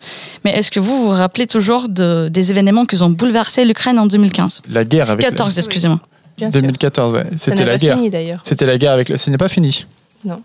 mais 0.45 0.53
est-ce 0.53 0.71
que 0.71 0.81
vous 0.81 1.03
vous 1.03 1.09
rappelez 1.11 1.47
toujours 1.47 1.89
de, 1.89 2.29
des 2.31 2.51
événements 2.51 2.85
qui 2.85 3.01
ont 3.03 3.11
bouleversé 3.11 3.65
l'Ukraine 3.65 3.99
en 3.99 4.07
2015 4.07 4.63
La 4.69 4.85
guerre 4.85 5.11
avec 5.11 5.27
14, 5.27 5.59
excusez-moi. 5.59 6.01
Bien 6.37 6.49
la... 6.49 6.53
sûr. 6.53 6.61
2014, 6.63 7.13
ouais. 7.15 7.25
Ça 7.25 7.37
C'était 7.37 7.65
la 7.65 7.73
pas 7.73 7.79
guerre. 7.79 7.97
fini 7.97 8.11
d'ailleurs. 8.11 8.41
C'était 8.45 8.67
la 8.67 8.79
guerre 8.79 8.93
avec 8.93 9.09
le... 9.09 9.17
Ce 9.17 9.31
n'est 9.31 9.39
pas 9.39 9.49
fini. 9.49 9.87
Non. 10.25 10.43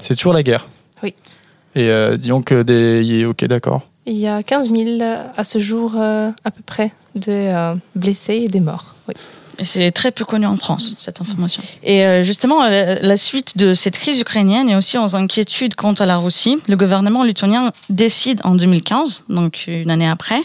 C'est 0.00 0.14
toujours 0.14 0.32
la 0.32 0.42
guerre. 0.42 0.68
Oui. 1.02 1.14
Et 1.74 1.88
euh, 1.88 2.16
disons 2.16 2.42
que 2.42 2.62
des... 2.62 3.24
Ok, 3.24 3.44
d'accord. 3.44 3.82
Il 4.06 4.16
y 4.16 4.26
a 4.26 4.42
15 4.42 4.70
000 4.70 5.02
à 5.36 5.44
ce 5.44 5.58
jour 5.58 5.92
euh, 5.96 6.30
à 6.44 6.50
peu 6.50 6.62
près 6.64 6.92
de 7.14 7.30
euh, 7.30 7.74
blessés 7.94 8.34
et 8.44 8.48
des 8.48 8.60
morts. 8.60 8.94
Oui. 9.08 9.14
Et 9.58 9.64
c'est 9.64 9.90
très 9.90 10.10
peu 10.10 10.24
connu 10.24 10.46
en 10.46 10.56
France, 10.56 10.94
cette 10.98 11.20
information. 11.20 11.62
Et 11.82 12.04
euh, 12.04 12.22
justement, 12.22 12.62
la, 12.68 12.96
la 13.00 13.16
suite 13.16 13.56
de 13.58 13.74
cette 13.74 13.98
crise 13.98 14.20
ukrainienne 14.20 14.68
et 14.68 14.76
aussi 14.76 14.96
aux 14.98 15.14
inquiétudes 15.14 15.74
quant 15.74 15.92
à 15.94 16.06
la 16.06 16.16
Russie, 16.18 16.58
le 16.68 16.76
gouvernement 16.76 17.22
lituanien 17.24 17.72
décide 17.90 18.40
en 18.44 18.54
2015, 18.54 19.24
donc 19.28 19.64
une 19.66 19.90
année 19.90 20.08
après, 20.08 20.40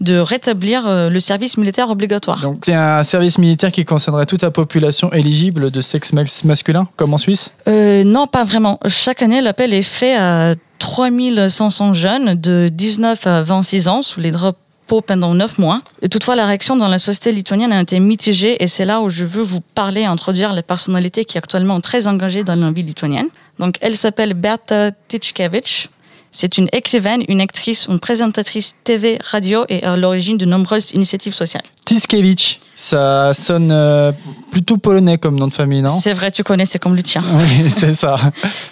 de 0.00 0.16
rétablir 0.18 0.86
euh, 0.86 1.10
le 1.10 1.20
service 1.20 1.58
militaire 1.58 1.90
obligatoire. 1.90 2.40
Donc 2.40 2.62
c'est 2.64 2.74
un 2.74 3.02
service 3.02 3.36
militaire 3.38 3.70
qui 3.70 3.84
concernerait 3.84 4.24
toute 4.26 4.42
la 4.42 4.50
population 4.50 5.12
éligible 5.12 5.70
de 5.70 5.80
sexe 5.82 6.12
mas- 6.14 6.42
masculin, 6.44 6.88
comme 6.96 7.12
en 7.12 7.18
Suisse? 7.18 7.52
Euh, 7.68 8.02
non, 8.04 8.26
pas 8.26 8.44
vraiment. 8.44 8.80
Chaque 8.86 9.20
année, 9.22 9.42
l'appel 9.42 9.74
est 9.74 9.82
fait 9.82 10.16
à 10.16 10.54
3500 10.78 11.94
jeunes 11.94 12.34
de 12.34 12.68
19 12.72 13.26
à 13.26 13.42
26 13.42 13.88
ans 13.88 14.02
sous 14.02 14.20
les 14.20 14.30
drapeaux 14.30 14.58
pendant 15.00 15.34
9 15.34 15.58
mois. 15.58 15.82
Et 16.02 16.08
toutefois, 16.08 16.34
la 16.34 16.46
réaction 16.46 16.76
dans 16.76 16.88
la 16.88 16.98
société 16.98 17.30
lituanienne 17.30 17.72
a 17.72 17.80
été 17.80 18.00
mitigée 18.00 18.62
et 18.62 18.66
c'est 18.66 18.84
là 18.84 19.00
où 19.00 19.10
je 19.10 19.24
veux 19.24 19.42
vous 19.42 19.60
parler, 19.60 20.04
introduire 20.04 20.52
la 20.52 20.62
personnalité 20.62 21.24
qui 21.24 21.36
est 21.36 21.38
actuellement 21.38 21.80
très 21.80 22.08
engagée 22.08 22.42
dans 22.42 22.56
la 22.56 22.72
vie 22.72 22.82
lituanienne. 22.82 23.28
Donc, 23.60 23.76
elle 23.80 23.96
s'appelle 23.96 24.34
Berta 24.34 24.90
Tichkevich. 25.08 25.88
C'est 26.32 26.58
une 26.58 26.68
écrivaine, 26.72 27.22
une 27.28 27.40
actrice, 27.40 27.86
une 27.88 27.98
présentatrice 27.98 28.76
TV, 28.84 29.18
radio 29.24 29.64
et 29.68 29.82
à 29.82 29.96
l'origine 29.96 30.38
de 30.38 30.46
nombreuses 30.46 30.92
initiatives 30.92 31.34
sociales. 31.34 31.64
Tiskevich, 31.84 32.60
ça 32.76 33.34
sonne 33.34 33.70
euh, 33.72 34.12
plutôt 34.52 34.76
polonais 34.76 35.18
comme 35.18 35.36
nom 35.36 35.48
de 35.48 35.52
famille, 35.52 35.82
non? 35.82 35.90
C'est 35.90 36.12
vrai, 36.12 36.30
tu 36.30 36.44
connais, 36.44 36.66
c'est 36.66 36.78
comme 36.78 36.94
le 36.94 37.02
tien. 37.02 37.22
Oui, 37.32 37.68
c'est 37.70 37.94
ça. 37.94 38.16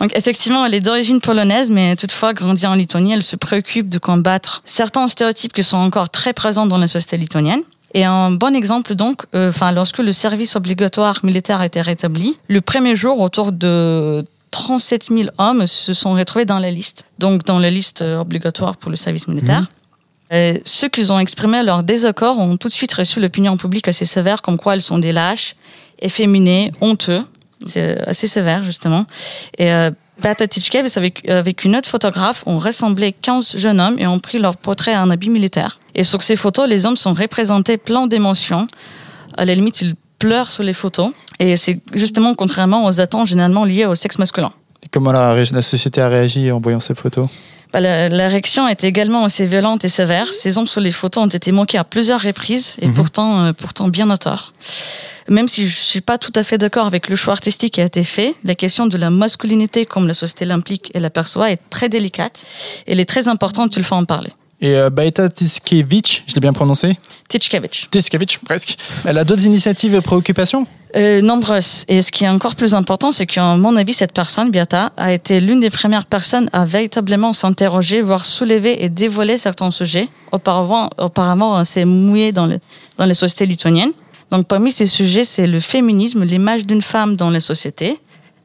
Donc 0.00 0.15
effectivement, 0.15 0.65
elle 0.65 0.75
est 0.75 0.81
d'origine 0.81 1.21
polonaise, 1.21 1.71
mais 1.71 1.97
toutefois 1.97 2.33
grandie 2.33 2.67
en 2.67 2.75
Lituanie, 2.75 3.12
elle 3.12 3.23
se 3.23 3.35
préoccupe 3.35 3.88
de 3.88 3.99
combattre 3.99 4.62
certains 4.65 5.09
stéréotypes 5.09 5.53
qui 5.53 5.65
sont 5.65 5.79
encore 5.79 6.11
très 6.11 6.33
présents 6.33 6.67
dans 6.67 6.79
la 6.79 6.87
société 6.87 7.17
lituanienne. 7.17 7.62
Et 7.95 8.05
un 8.05 8.31
bon 8.31 8.55
exemple 8.55 8.95
donc, 8.95 9.23
euh, 9.35 9.50
lorsque 9.75 9.99
le 9.99 10.12
service 10.12 10.57
obligatoire 10.57 11.21
militaire 11.25 11.61
a 11.61 11.67
été 11.67 11.81
rétabli, 11.81 12.38
le 12.49 12.61
premier 12.61 12.95
jour, 12.95 13.21
autour 13.21 13.50
de 13.50 14.25
37 14.59 15.11
000 15.15 15.29
hommes 15.38 15.69
se 15.69 15.93
sont 15.93 16.15
retrouvés 16.15 16.45
dans 16.45 16.59
la 16.59 16.73
liste, 16.73 17.05
donc 17.21 17.45
dans 17.45 17.61
la 17.61 17.71
liste 17.71 18.03
euh, 18.03 18.19
obligatoire 18.19 18.77
pour 18.77 18.91
le 18.91 18.97
service 18.97 19.29
militaire. 19.29 19.71
Euh, 20.33 20.59
ceux 20.65 20.88
qui 20.88 21.09
ont 21.12 21.21
exprimé 21.21 21.62
leur 21.62 21.85
désaccord 21.85 22.41
ont 22.41 22.57
tout 22.57 22.67
de 22.67 22.73
suite 22.73 22.93
reçu 22.93 23.21
l'opinion 23.21 23.57
publique 23.57 23.87
assez 23.87 24.05
sévère, 24.05 24.43
comme 24.43 24.59
quoi 24.59 24.75
elles 24.75 24.83
sont 24.83 24.99
des 24.99 25.12
lâches, 25.12 25.55
efféminés, 26.00 26.73
honteux. 26.81 27.23
C'est 27.65 28.00
assez 28.00 28.27
sévère, 28.27 28.65
justement. 28.65 29.07
Et 29.59 29.73
euh, 29.73 29.93
Beata 30.21 30.49
Tichkev, 30.49 30.88
avec, 30.97 31.29
avec 31.29 31.65
une 31.65 31.77
autre 31.77 31.88
photographe, 31.88 32.43
ont 32.47 32.59
rassemblé 32.59 33.12
15 33.12 33.59
jeunes 33.59 33.81
hommes 33.81 33.99
et 34.00 34.09
ont 34.09 34.19
pris 34.19 34.38
leur 34.38 34.57
portrait 34.57 34.97
en 34.97 35.09
habit 35.11 35.31
militaire. 35.31 35.79
Et 35.95 36.03
sur 36.03 36.23
ces 36.25 36.35
photos, 36.35 36.69
les 36.69 36.85
hommes 36.85 36.97
sont 36.97 37.15
représentés 37.15 37.77
pleins 37.77 38.09
d'émotions. 38.09 38.67
À 39.37 39.45
la 39.45 39.55
limite, 39.55 39.83
ils 39.83 39.95
pleurent 40.19 40.51
sur 40.51 40.63
les 40.63 40.73
photos. 40.75 41.11
Et 41.39 41.57
c'est 41.57 41.81
justement 41.95 42.35
contrairement 42.35 42.87
aux 42.87 43.01
attentes 43.01 43.29
généralement 43.29 43.65
liées 43.65 43.87
au 43.87 43.95
sexe 43.95 44.19
masculin. 44.19 44.51
Et 44.83 44.89
comment 44.91 45.13
la, 45.13 45.35
la 45.35 45.63
société 45.63 46.01
a 46.01 46.09
réagi 46.09 46.51
en 46.53 46.61
voyant 46.61 46.81
ces 46.81 46.95
photos? 46.95 47.29
Bah, 47.73 47.81
la, 47.81 48.09
la 48.09 48.29
réaction 48.29 48.67
est 48.67 48.83
également 48.83 49.25
assez 49.25 49.45
violente 49.45 49.85
et 49.85 49.89
sévère. 49.91 50.33
Ces 50.33 50.57
hommes 50.57 50.67
sur 50.67 50.81
les 50.81 50.91
photos 50.91 51.25
ont 51.25 51.29
été 51.29 51.53
moqués 51.53 51.77
à 51.79 51.85
plusieurs 51.85 52.21
reprises 52.23 52.77
et 52.81 52.87
Mhm. 52.89 52.95
pourtant, 52.95 53.45
euh, 53.45 53.53
pourtant 53.53 53.89
bien 53.89 54.09
à 54.11 54.17
tort. 54.17 54.55
Même 55.29 55.49
si 55.49 55.67
je 55.69 55.77
suis 55.77 56.01
pas 56.01 56.17
tout 56.17 56.33
à 56.35 56.43
fait 56.45 56.57
d'accord 56.57 56.87
avec 56.87 57.09
le 57.11 57.17
choix 57.17 57.35
artistique 57.35 57.75
qui 57.75 57.83
a 57.83 57.85
été 57.85 58.05
fait, 58.05 58.35
la 58.45 58.55
question 58.55 58.87
de 58.87 58.97
la 58.97 59.11
masculinité 59.11 59.85
comme 59.85 60.09
la 60.09 60.15
société 60.15 60.47
l'implique 60.47 60.91
et 60.95 61.01
l'aperçoit 61.01 61.51
est 61.51 61.61
très 61.69 61.91
délicate. 61.91 62.47
Elle 62.87 63.01
est 63.01 63.05
très 63.05 63.29
importante, 63.29 63.77
il 63.77 63.85
faut 63.85 63.97
en 63.97 64.07
parler. 64.07 64.33
Et 64.61 64.75
euh, 64.75 64.91
Baeta 64.91 65.29
Tiskevich, 65.29 66.25
je 66.27 66.35
l'ai 66.35 66.41
bien 66.41 66.53
prononcé? 66.53 66.99
Tichkevich. 67.29 67.88
Tiskevich, 67.91 68.38
presque. 68.38 68.77
Elle 69.05 69.19
a 69.19 69.25
d'autres 69.25 69.47
initiatives 69.47 69.95
et 69.95 70.00
préoccupations? 70.00 70.67
Euh, 70.97 71.21
nombreuses. 71.21 71.85
Et 71.87 72.03
ce 72.03 72.11
qui 72.11 72.25
est 72.25 72.29
encore 72.29 72.57
plus 72.57 72.75
important, 72.75 73.12
c'est 73.12 73.27
qu'à 73.27 73.57
mon 73.57 73.77
avis, 73.77 73.93
cette 73.93 74.12
personne, 74.12 74.50
Beata, 74.50 74.93
a 74.97 75.12
été 75.12 75.41
l'une 75.41 75.61
des 75.61 75.71
premières 75.71 76.07
personnes 76.07 76.49
à 76.53 76.65
véritablement 76.65 77.35
s'interroger, 77.35 78.03
voire 78.03 78.25
soulever 78.25 78.83
et 78.83 78.88
dévoiler 78.88 79.38
certains 79.38 79.71
sujets. 79.71 80.09
Auparavant, 80.33 80.91
auparavant, 80.99 81.65
c'est 81.65 81.85
mouillé 81.85 82.33
dans, 82.33 82.47
le, 82.47 82.59
dans 82.97 83.05
les 83.05 83.15
sociétés 83.15 83.47
lituaniennes. 83.47 83.93
Donc, 84.31 84.49
parmi 84.49 84.73
ces 84.73 84.87
sujets, 84.87 85.25
c'est 85.25 85.47
le 85.47 85.61
féminisme, 85.61 86.25
l'image 86.25 86.67
d'une 86.67 86.83
femme 86.83 87.17
dans 87.17 87.31
les 87.31 87.41
sociétés, 87.41 87.99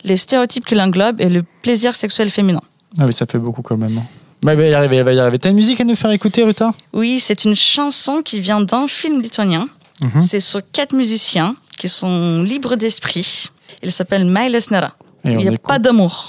les 0.04 0.18
stéréotypes 0.18 0.66
qui 0.66 0.76
l'englobent 0.76 1.22
et 1.22 1.30
le 1.30 1.44
plaisir 1.62 1.96
sexuel 1.96 2.30
féminin. 2.30 2.62
Ah 3.00 3.06
oui, 3.06 3.14
ça 3.14 3.26
fait 3.26 3.40
beaucoup 3.40 3.62
quand 3.64 3.78
même. 3.78 4.02
Bah, 4.44 4.54
elle 4.54 4.60
va 4.60 4.68
y 4.68 4.74
arriver, 4.74 4.98
elle 4.98 5.06
va 5.06 5.14
y 5.14 5.20
arriver. 5.20 5.40
T'as 5.40 5.50
une 5.50 5.56
musique 5.56 5.80
à 5.82 5.84
nous 5.86 5.96
faire 5.96 6.12
écouter, 6.12 6.44
Ruta? 6.44 6.74
Oui, 6.94 7.20
c'est 7.20 7.46
une 7.46 7.56
chanson 7.56 8.22
qui 8.22 8.40
vient 8.40 8.62
d'un 8.62 8.88
film 8.88 9.22
lituanien. 9.22 9.68
Mhm. 10.02 10.20
C'est 10.22 10.40
sur 10.42 10.62
quatre 10.72 10.94
musiciens 10.94 11.56
qui 11.78 11.88
sont 11.90 12.44
libres 12.44 12.76
d'esprit. 12.76 13.46
Il 13.82 13.92
s'appelle 13.92 14.26
Mailes 14.26 14.60
Nera. 14.72 14.96
Et 15.26 15.32
Il 15.32 15.38
n'y 15.38 15.48
a 15.48 15.52
écoute. 15.54 15.62
pas 15.68 15.80
d'amour. 15.80 16.28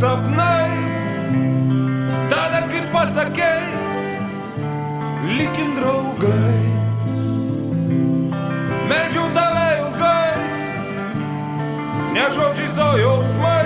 Sapnai. 0.00 0.72
Tada, 2.30 2.60
kai 2.70 2.82
pasakei, 2.92 3.64
likim 5.36 5.70
draugai. 5.76 6.60
Meldžiau 8.88 9.26
tave 9.36 9.66
ilgai, 9.80 10.32
ne 12.14 12.24
žodžiais, 12.36 12.76
o 12.86 12.88
jausmais. 13.04 13.59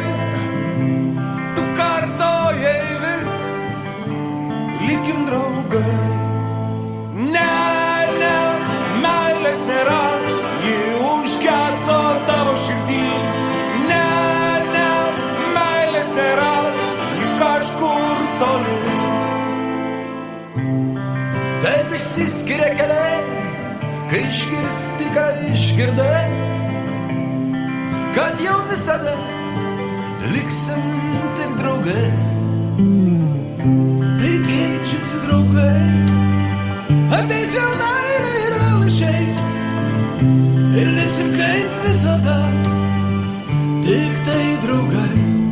Išgirdai, 25.75 26.31
kad 28.15 28.41
jau 28.45 28.59
visada 28.71 29.15
liksim 30.33 30.85
tik 31.37 31.57
draugai. 31.59 32.11
Tai 34.21 34.35
keičiasi 34.47 35.19
draugai. 35.27 35.83
Ateis 37.19 37.55
vėl 37.57 37.75
meilė 37.83 38.35
ir 38.47 38.57
vėl 38.63 38.87
išeis. 38.91 39.47
Ir 40.79 40.93
liksim 40.99 41.35
kaip 41.39 41.79
visada, 41.87 42.39
tik 43.87 44.23
tai 44.27 44.45
draugai. 44.67 45.44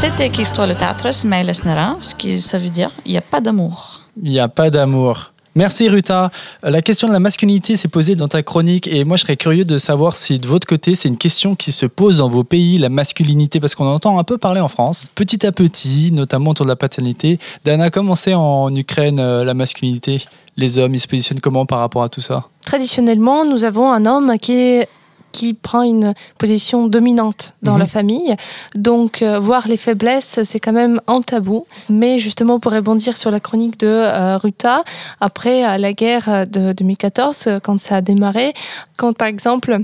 C'était 0.00 0.30
qu'histoire 0.30 0.66
le 0.66 0.74
théâtre, 0.74 1.10
Mailes 1.26 1.52
Nera, 1.66 1.98
ce 2.00 2.14
qui 2.14 2.40
ça 2.40 2.58
veut 2.58 2.70
dire 2.70 2.90
il 3.04 3.12
n'y 3.12 3.18
a 3.18 3.20
pas 3.20 3.42
d'amour. 3.42 4.00
Il 4.22 4.30
n'y 4.30 4.40
a 4.40 4.48
pas 4.48 4.70
d'amour. 4.70 5.34
Merci 5.54 5.90
Ruta. 5.90 6.30
La 6.62 6.80
question 6.80 7.06
de 7.06 7.12
la 7.12 7.20
masculinité 7.20 7.76
s'est 7.76 7.88
posée 7.88 8.16
dans 8.16 8.26
ta 8.26 8.42
chronique 8.42 8.86
et 8.86 9.04
moi 9.04 9.18
je 9.18 9.24
serais 9.24 9.36
curieux 9.36 9.66
de 9.66 9.76
savoir 9.76 10.16
si 10.16 10.38
de 10.38 10.46
votre 10.46 10.66
côté 10.66 10.94
c'est 10.94 11.10
une 11.10 11.18
question 11.18 11.54
qui 11.54 11.70
se 11.70 11.84
pose 11.84 12.16
dans 12.16 12.30
vos 12.30 12.44
pays, 12.44 12.78
la 12.78 12.88
masculinité, 12.88 13.60
parce 13.60 13.74
qu'on 13.74 13.84
en 13.84 13.92
entend 13.92 14.18
un 14.18 14.24
peu 14.24 14.38
parler 14.38 14.62
en 14.62 14.68
France, 14.68 15.10
petit 15.14 15.44
à 15.44 15.52
petit, 15.52 16.12
notamment 16.12 16.52
autour 16.52 16.64
de 16.64 16.70
la 16.70 16.76
paternité. 16.76 17.38
Dana, 17.66 17.90
comment 17.90 18.14
c'est 18.14 18.32
en 18.32 18.74
Ukraine 18.74 19.20
euh, 19.20 19.44
la 19.44 19.52
masculinité? 19.52 20.24
Les 20.56 20.78
hommes, 20.78 20.94
ils 20.94 21.00
se 21.00 21.08
positionnent 21.08 21.40
comment 21.40 21.66
par 21.66 21.80
rapport 21.80 22.04
à 22.04 22.08
tout 22.08 22.22
ça? 22.22 22.46
Traditionnellement, 22.64 23.44
nous 23.44 23.64
avons 23.64 23.92
un 23.92 24.06
homme 24.06 24.38
qui 24.40 24.54
est 24.54 24.88
qui 25.32 25.54
prend 25.54 25.82
une 25.82 26.14
position 26.38 26.86
dominante 26.86 27.54
dans 27.62 27.72
Mhm. 27.74 27.78
la 27.78 27.86
famille. 27.86 28.34
Donc, 28.74 29.22
euh, 29.22 29.38
voir 29.38 29.68
les 29.68 29.76
faiblesses, 29.76 30.40
c'est 30.44 30.60
quand 30.60 30.72
même 30.72 31.00
un 31.06 31.20
tabou. 31.22 31.66
Mais 31.88 32.18
justement, 32.18 32.58
pour 32.60 32.72
rebondir 32.72 33.16
sur 33.16 33.30
la 33.30 33.40
chronique 33.40 33.78
de 33.80 33.86
euh, 33.86 34.36
Ruta, 34.38 34.82
après 35.20 35.78
la 35.78 35.92
guerre 35.92 36.46
de 36.46 36.72
2014, 36.72 37.44
euh, 37.46 37.60
quand 37.60 37.80
ça 37.80 37.96
a 37.96 38.00
démarré, 38.00 38.52
quand 38.96 39.12
par 39.12 39.28
exemple, 39.28 39.78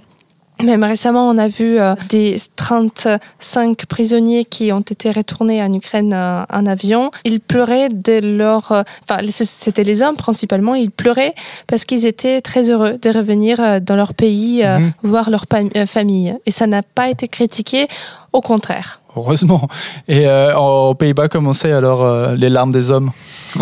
même 0.63 0.85
récemment, 0.85 1.29
on 1.29 1.37
a 1.39 1.49
vu 1.49 1.79
euh, 1.79 1.95
des 2.09 2.37
35 2.57 3.87
prisonniers 3.87 4.45
qui 4.45 4.73
ont 4.73 4.81
été 4.81 5.11
retournés 5.11 5.63
en 5.63 5.73
Ukraine 5.73 6.13
euh, 6.13 6.45
en 6.51 6.67
avion. 6.67 7.11
Ils 7.25 7.41
pleuraient 7.41 7.89
de 7.91 8.21
leur... 8.37 8.73
euh, 8.73 8.83
Enfin, 9.09 9.21
c'était 9.31 9.85
les 9.85 10.03
hommes 10.03 10.17
principalement. 10.17 10.75
Ils 10.75 10.91
pleuraient 10.91 11.35
parce 11.67 11.85
qu'ils 11.85 12.07
étaient 12.07 12.41
très 12.41 12.71
heureux 12.71 12.99
de 12.99 13.11
revenir 13.11 13.81
dans 13.81 13.97
leur 13.97 14.15
pays, 14.15 14.63
Mhm. 14.65 14.93
voir 15.03 15.31
leur 15.31 15.45
famille. 15.87 16.35
Et 16.47 16.51
ça 16.51 16.67
n'a 16.67 16.83
pas 16.83 17.09
été 17.11 17.29
critiqué, 17.29 17.87
au 18.37 18.41
contraire. 18.43 19.01
Heureusement. 19.19 19.67
Et 20.09 20.27
euh, 20.27 20.55
aux 20.59 20.95
Pays-Bas, 20.95 21.29
comment 21.29 21.55
c'est 21.55 21.73
alors 21.73 22.05
euh, 22.05 22.35
les 22.37 22.51
larmes 22.51 22.71
des 22.71 22.91
hommes? 22.91 23.11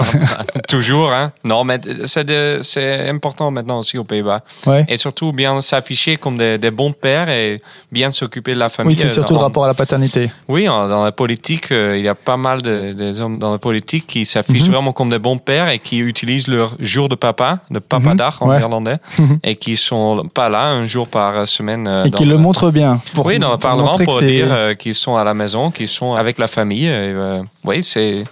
Toujours, 0.69 1.13
hein. 1.13 1.31
Non, 1.45 1.63
mais 1.63 1.81
c'est 2.07 2.25
de- 2.25 2.59
c'est 2.63 3.09
important 3.09 3.53
maintenant 3.53 3.79
aussi 3.79 3.97
aux 3.99 4.03
Pays-Bas. 4.05 4.41
Ouais. 4.67 4.85
Et 4.89 4.97
surtout 4.97 5.33
bien 5.33 5.61
s'afficher 5.61 6.17
comme 6.17 6.37
des, 6.39 6.59
des 6.59 6.73
bons 6.73 6.93
pères 6.93 7.29
et 7.29 7.63
bien 7.93 8.11
s'occuper 8.11 8.55
de 8.55 8.59
la 8.59 8.69
famille. 8.69 8.97
Oui, 8.97 9.01
c'est 9.01 9.09
surtout 9.09 9.35
Euh, 9.35 9.37
le 9.39 9.43
rapport 9.43 9.65
à 9.65 9.69
la 9.69 9.75
paternité. 9.75 10.31
Oui, 10.49 10.69
en- 10.69 10.89
dans 10.89 11.05
la 11.05 11.13
politique, 11.13 11.71
euh, 11.71 11.97
il 11.97 12.05
y 12.05 12.09
a 12.09 12.17
pas 12.17 12.37
mal 12.37 12.61
de, 12.63 12.93
des 12.93 13.21
hommes 13.21 13.39
dans 13.39 13.53
la 13.53 13.59
politique 13.59 14.09
qui 14.09 14.27
s'affichent 14.27 14.65
Mhm. 14.67 14.73
vraiment 14.73 14.93
comme 14.93 15.11
des 15.11 15.21
bons 15.21 15.39
pères 15.39 15.69
et 15.69 15.79
qui 15.79 15.99
utilisent 16.01 16.49
leur 16.49 16.75
jour 16.81 17.09
de 17.09 17.15
papa, 17.15 17.59
le 17.71 17.79
papadag 17.79 18.33
en 18.41 18.49
Ouais. 18.49 18.57
néerlandais, 18.57 18.97
Mhm. 19.21 19.39
et 19.45 19.55
qui 19.55 19.77
sont 19.77 20.27
pas 20.35 20.49
là 20.49 20.65
un 20.71 20.87
jour 20.87 21.07
par 21.07 21.47
semaine. 21.47 21.87
euh, 21.87 22.05
Et 22.07 22.11
dans 22.11 22.19
qui 22.19 22.25
le 22.25 22.39
montrent 22.39 22.73
bien. 22.73 23.01
pour- 23.15 23.27
oui, 23.27 23.39
dans 23.39 23.53
le 23.53 23.59
Parlement 23.59 23.99
pour 23.99 24.21
dire 24.21 24.47
euh, 24.65 24.75
qu'ils 24.75 24.95
sont 24.95 25.17
à 25.17 25.25
la 25.25 25.35
maison, 25.35 25.71
qu'ils 25.71 25.89
sont 25.89 26.15
avec 26.15 26.39
la 26.39 26.49
famille. 26.49 26.87
et, 26.87 26.91
euh, 26.91 27.43
oui, 27.65 27.83
c'est 27.83 28.25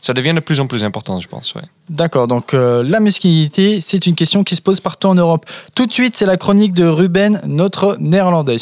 ça 0.00 0.12
devient 0.12 0.32
de 0.32 0.40
plus 0.40 0.60
en 0.60 0.68
plus 0.68 0.84
important, 0.84 1.18
je 1.18 1.26
pense. 1.26 1.54
ouais. 1.56 1.62
D'accord, 1.90 2.28
donc 2.28 2.54
euh, 2.54 2.84
la 2.84 3.00
masculinité, 3.00 3.80
c'est 3.84 4.06
une 4.06 4.14
question 4.14 4.44
qui 4.44 4.54
se 4.54 4.62
pose 4.62 4.80
partout 4.80 5.08
en 5.08 5.16
Europe. 5.16 5.44
Tout 5.74 5.86
de 5.86 5.92
suite, 5.92 6.16
c'est 6.16 6.24
la 6.26 6.36
chronique 6.36 6.72
de 6.72 6.86
Ruben, 6.86 7.40
notre 7.44 7.96
néerlandais. 7.98 8.58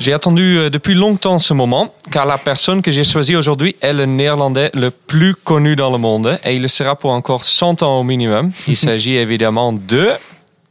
J'ai 0.00 0.12
attendu 0.12 0.68
depuis 0.70 0.94
longtemps 0.94 1.38
ce 1.38 1.54
moment, 1.54 1.94
car 2.10 2.26
la 2.26 2.36
personne 2.36 2.82
que 2.82 2.90
j'ai 2.90 3.04
choisie 3.04 3.36
aujourd'hui 3.36 3.76
est 3.80 3.92
le 3.92 4.04
néerlandais 4.06 4.72
le 4.74 4.90
plus 4.90 5.36
connu 5.36 5.76
dans 5.76 5.92
le 5.92 5.98
monde, 5.98 6.40
et 6.44 6.56
il 6.56 6.62
le 6.62 6.66
sera 6.66 6.96
pour 6.96 7.12
encore 7.12 7.44
100 7.44 7.84
ans 7.84 8.00
au 8.00 8.02
minimum. 8.02 8.50
Il 8.66 8.76
s'agit 8.86 9.14
évidemment 9.14 9.72
de... 9.72 10.08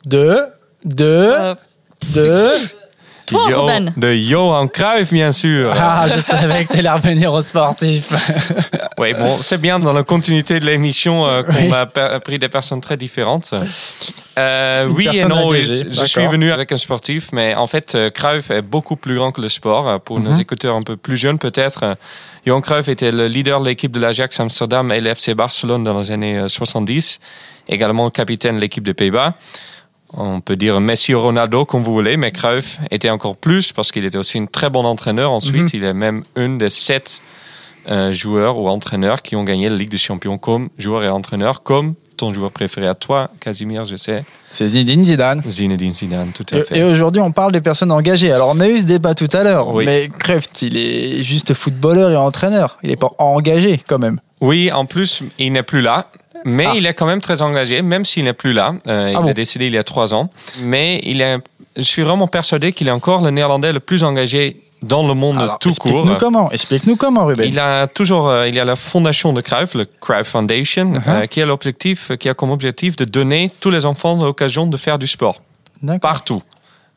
De, 0.06 0.40
de, 0.84 1.06
Euh, 1.06 1.56
de, 2.14 2.50
Toi, 3.28 3.48
Yo- 3.50 3.62
Ruben. 3.66 3.94
De 3.96 4.14
Johan 4.14 4.68
Cruyff, 4.68 5.14
bien 5.14 5.32
sûr. 5.32 5.72
Ah, 5.78 6.06
je 6.14 6.20
savais 6.20 6.66
que 6.66 6.74
t'allais 6.74 6.90
revenir 6.90 7.32
au 7.34 7.42
sportif. 7.42 8.06
Oui, 8.98 9.14
bon, 9.14 9.38
c'est 9.42 9.58
bien 9.58 9.80
dans 9.80 9.94
la 9.94 10.04
continuité 10.04 10.60
de 10.60 10.66
l'émission 10.66 11.26
euh, 11.26 11.42
qu'on 11.42 11.54
Oui. 11.54 11.72
a 11.74 12.20
pris 12.20 12.38
des 12.38 12.50
personnes 12.50 12.82
très 12.82 12.98
différentes. 12.98 13.52
Euh, 14.38 14.86
oui 14.86 15.08
et 15.12 15.24
non, 15.26 15.52
je, 15.54 16.06
suis 16.06 16.28
venu 16.28 16.52
avec 16.52 16.72
un 16.72 16.78
sportif, 16.78 17.30
mais 17.32 17.56
en 17.56 17.66
fait, 17.66 17.96
euh, 17.96 18.10
Cruyff 18.12 18.52
est 18.52 18.62
beaucoup 18.62 18.96
plus 18.98 19.16
grand 19.16 19.32
que 19.32 19.42
le 19.42 19.50
sport. 19.50 19.88
Euh, 19.90 19.98
Pour 19.98 20.20
nos 20.20 20.34
Mhm. 20.34 20.42
écouteurs 20.42 20.76
un 20.76 20.84
peu 20.84 20.98
plus 20.98 21.18
jeunes, 21.18 21.40
peut-être, 21.40 21.84
euh, 21.84 21.96
Johan 22.46 22.62
Cruyff 22.62 22.90
était 22.90 23.12
le 23.12 23.26
leader 23.28 23.60
de 23.62 23.66
l'équipe 23.66 23.92
de 23.92 24.00
l'Ajax 24.00 24.40
Amsterdam 24.40 24.92
et 24.92 25.02
l'FC 25.02 25.34
Barcelone 25.34 25.84
dans 25.84 26.00
les 26.00 26.12
années 26.12 26.38
euh, 26.38 26.48
70, 26.48 27.20
également 27.70 28.10
capitaine 28.12 28.58
de 28.58 28.62
l'équipe 28.62 28.84
des 28.84 28.94
Pays-Bas. 28.94 29.34
On 30.14 30.42
peut 30.42 30.56
dire 30.58 30.80
Messi 30.82 31.14
Ronaldo, 31.14 31.66
comme 31.66 31.84
vous 31.84 31.94
voulez, 31.94 32.18
mais 32.18 32.32
Cruyff 32.32 32.80
était 32.92 33.10
encore 33.10 33.38
plus 33.38 33.72
parce 33.72 33.92
qu'il 33.92 34.04
était 34.06 34.18
aussi 34.18 34.38
un 34.40 34.46
très 34.46 34.70
bon 34.70 34.84
entraîneur. 34.86 35.32
Ensuite, 35.32 35.64
Mhm. 35.64 35.70
il 35.74 35.84
est 35.86 35.94
même 35.94 36.24
une 36.36 36.58
des 36.58 36.70
sept 36.70 37.22
euh, 37.90 38.14
joueurs 38.14 38.58
ou 38.60 38.68
entraîneurs 38.70 39.22
qui 39.24 39.36
ont 39.36 39.44
gagné 39.44 39.68
la 39.68 39.76
Ligue 39.76 39.90
des 39.90 39.98
Champions 39.98 40.38
comme 40.38 40.70
joueur 40.78 41.04
et 41.04 41.10
entraîneur, 41.10 41.64
comme 41.64 41.96
ton 42.16 42.32
joueur 42.32 42.52
préféré 42.52 42.88
à 42.88 42.94
toi, 42.94 43.32
Casimir, 43.40 43.86
je 43.86 43.96
sais, 43.96 44.24
C'est 44.50 44.68
Zinedine 44.68 45.04
Zidane. 45.04 45.42
Zinedine 45.48 45.92
Zidane, 45.92 46.32
tout 46.32 46.46
à 46.54 46.58
Et, 46.58 46.62
fait. 46.62 46.78
et 46.78 46.84
aujourd'hui, 46.84 47.22
on 47.22 47.32
parle 47.32 47.52
des 47.52 47.62
personnes 47.62 47.92
engagées. 47.92 48.32
Alors, 48.32 48.50
on 48.54 48.60
a 48.60 48.68
eu 48.68 48.80
ce 48.82 48.86
débat 48.86 49.16
tout 49.16 49.30
à 49.34 49.44
l'heure, 49.44 49.74
Oui. 49.74 49.86
mais 49.86 50.10
Kreft, 50.20 50.62
il 50.62 50.78
est 50.78 51.24
juste 51.24 51.56
footballeur 51.56 52.12
et 52.12 52.16
entraîneur. 52.16 52.78
Il 52.84 52.92
est 52.92 52.98
pas 52.98 53.10
engagé, 53.18 53.82
quand 53.88 53.98
même. 53.98 54.20
Oui, 54.42 54.72
en 54.72 54.86
plus, 54.86 55.24
il 55.40 55.54
n'est 55.54 55.64
plus 55.64 55.82
là. 55.82 56.06
Mais 56.46 56.66
Ah. 56.68 56.74
il 56.76 56.86
est 56.86 56.94
quand 56.94 57.06
même 57.06 57.22
très 57.22 57.42
engagé, 57.42 57.82
même 57.82 58.06
s'il 58.06 58.24
n'est 58.24 58.34
plus 58.34 58.54
là. 58.54 58.74
Euh, 58.88 59.10
il 59.12 59.16
Ah 59.16 59.22
bon 59.22 59.28
est 59.28 59.34
décédé 59.34 59.68
il 59.68 59.74
y 59.74 59.78
a 59.78 59.84
trois 59.84 60.14
ans. 60.14 60.30
Mais 60.62 61.00
il 61.04 61.22
est, 61.22 61.38
je 61.78 61.82
suis 61.84 62.02
vraiment 62.02 62.28
persuadé 62.28 62.72
qu'il 62.74 62.88
est 62.88 62.92
encore 62.92 63.22
le 63.22 63.32
néerlandais 63.32 63.72
le 63.72 63.80
plus 63.80 64.04
engagé 64.04 64.62
dans 64.82 65.08
le 65.08 65.14
monde 65.14 65.38
Alors, 65.38 65.60
tout 65.60 65.70
explique-nous 65.70 66.04
court. 66.06 66.18
comment. 66.18 66.50
Explique-nous 66.52 66.96
comment, 66.96 67.26
Ruben. 67.28 67.48
Il 67.48 67.60
a 67.60 67.86
toujours, 67.86 68.30
euh, 68.30 68.48
il 68.48 68.56
y 68.56 68.60
a 68.60 68.66
la 68.66 68.76
fondation 68.76 69.32
de 69.32 69.42
Cruyff, 69.42 69.76
le 69.76 69.86
Cruyff 69.86 70.28
Foundation, 70.28 70.94
Uh-huh. 70.94 71.02
euh, 71.08 71.26
qui 71.28 71.40
a 71.42 71.46
l'objectif, 71.46 72.12
qui 72.18 72.28
a 72.30 72.34
comme 72.34 72.50
objectif 72.50 72.96
de 72.96 73.06
donner 73.06 73.52
tous 73.60 73.70
les 73.70 73.86
enfants 73.86 74.16
l'occasion 74.16 74.66
de 74.66 74.78
faire 74.78 74.98
du 74.98 75.06
sport 75.08 75.42
partout. 76.02 76.42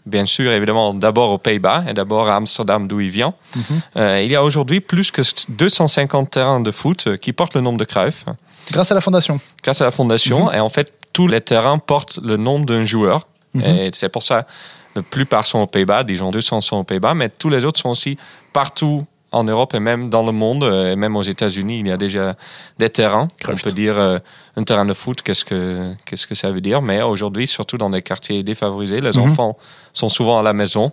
Bien 0.06 0.26
sûr, 0.26 0.50
évidemment, 0.52 0.92
d'abord 0.92 1.30
aux 1.30 1.38
Pays-Bas 1.38 1.84
et 1.88 1.94
d'abord 1.94 2.28
à 2.28 2.36
Amsterdam, 2.36 2.86
d'où 2.86 3.00
il 3.00 3.08
vient. 3.10 3.32
Mhm. 3.56 3.62
Euh, 3.96 4.22
il 4.22 4.30
y 4.30 4.36
a 4.36 4.42
aujourd'hui 4.42 4.80
plus 4.80 5.10
que 5.10 5.22
250 5.50 6.30
terrains 6.30 6.60
de 6.60 6.70
foot 6.70 7.16
qui 7.18 7.32
portent 7.32 7.54
le 7.54 7.62
nom 7.62 7.72
de 7.74 7.84
Cruyff, 7.84 8.24
Grâce 8.72 8.90
à 8.90 8.94
la 8.94 9.00
fondation. 9.00 9.40
grâce 9.62 9.80
à 9.80 9.84
la 9.84 9.90
fondation. 9.90 10.46
Mhm. 10.46 10.54
Et 10.54 10.60
en 10.60 10.68
fait, 10.68 10.92
tous 11.12 11.26
les 11.28 11.40
terrains 11.40 11.78
portent 11.78 12.18
le 12.22 12.36
nom 12.36 12.58
d'un 12.60 12.84
joueur. 12.84 13.28
Mhm. 13.54 13.62
Et 13.64 13.90
c'est 13.94 14.08
pour 14.08 14.22
ça, 14.22 14.46
la 14.94 15.02
plupart 15.02 15.46
sont 15.46 15.58
aux 15.60 15.66
Pays-Bas, 15.66 16.04
disons 16.04 16.30
200 16.30 16.60
sont 16.60 16.76
aux 16.78 16.84
Pays-Bas, 16.84 17.14
mais 17.14 17.28
tous 17.28 17.48
les 17.48 17.64
autres 17.64 17.80
sont 17.80 17.90
aussi 17.90 18.16
partout 18.52 19.04
en 19.32 19.42
Europe 19.42 19.74
et 19.74 19.80
même 19.80 20.10
dans 20.10 20.22
le 20.22 20.30
monde, 20.30 20.62
euh, 20.62 20.92
et 20.92 20.96
même 20.96 21.16
aux 21.16 21.22
États-Unis, 21.24 21.80
il 21.80 21.88
y 21.88 21.90
a 21.90 21.96
déjà 21.96 22.34
des 22.78 22.88
terrains. 22.88 23.26
On 23.48 23.56
peut 23.56 23.72
dire 23.72 23.98
euh, 23.98 24.18
un 24.56 24.62
terrain 24.62 24.84
de 24.84 24.92
foot, 24.94 25.22
qu'est-ce 25.22 25.44
que 25.44 25.92
qu'est-ce 26.04 26.28
que 26.28 26.36
ça 26.36 26.52
veut 26.52 26.60
dire 26.60 26.80
Mais 26.82 27.02
aujourd'hui, 27.02 27.48
surtout 27.48 27.76
dans 27.76 27.90
des 27.90 28.00
quartiers 28.02 28.44
défavorisés, 28.44 29.00
les 29.00 29.10
Mhm. 29.16 29.22
enfants 29.30 29.56
sont 29.92 30.08
souvent 30.08 30.38
à 30.38 30.42
la 30.44 30.52
maison 30.52 30.92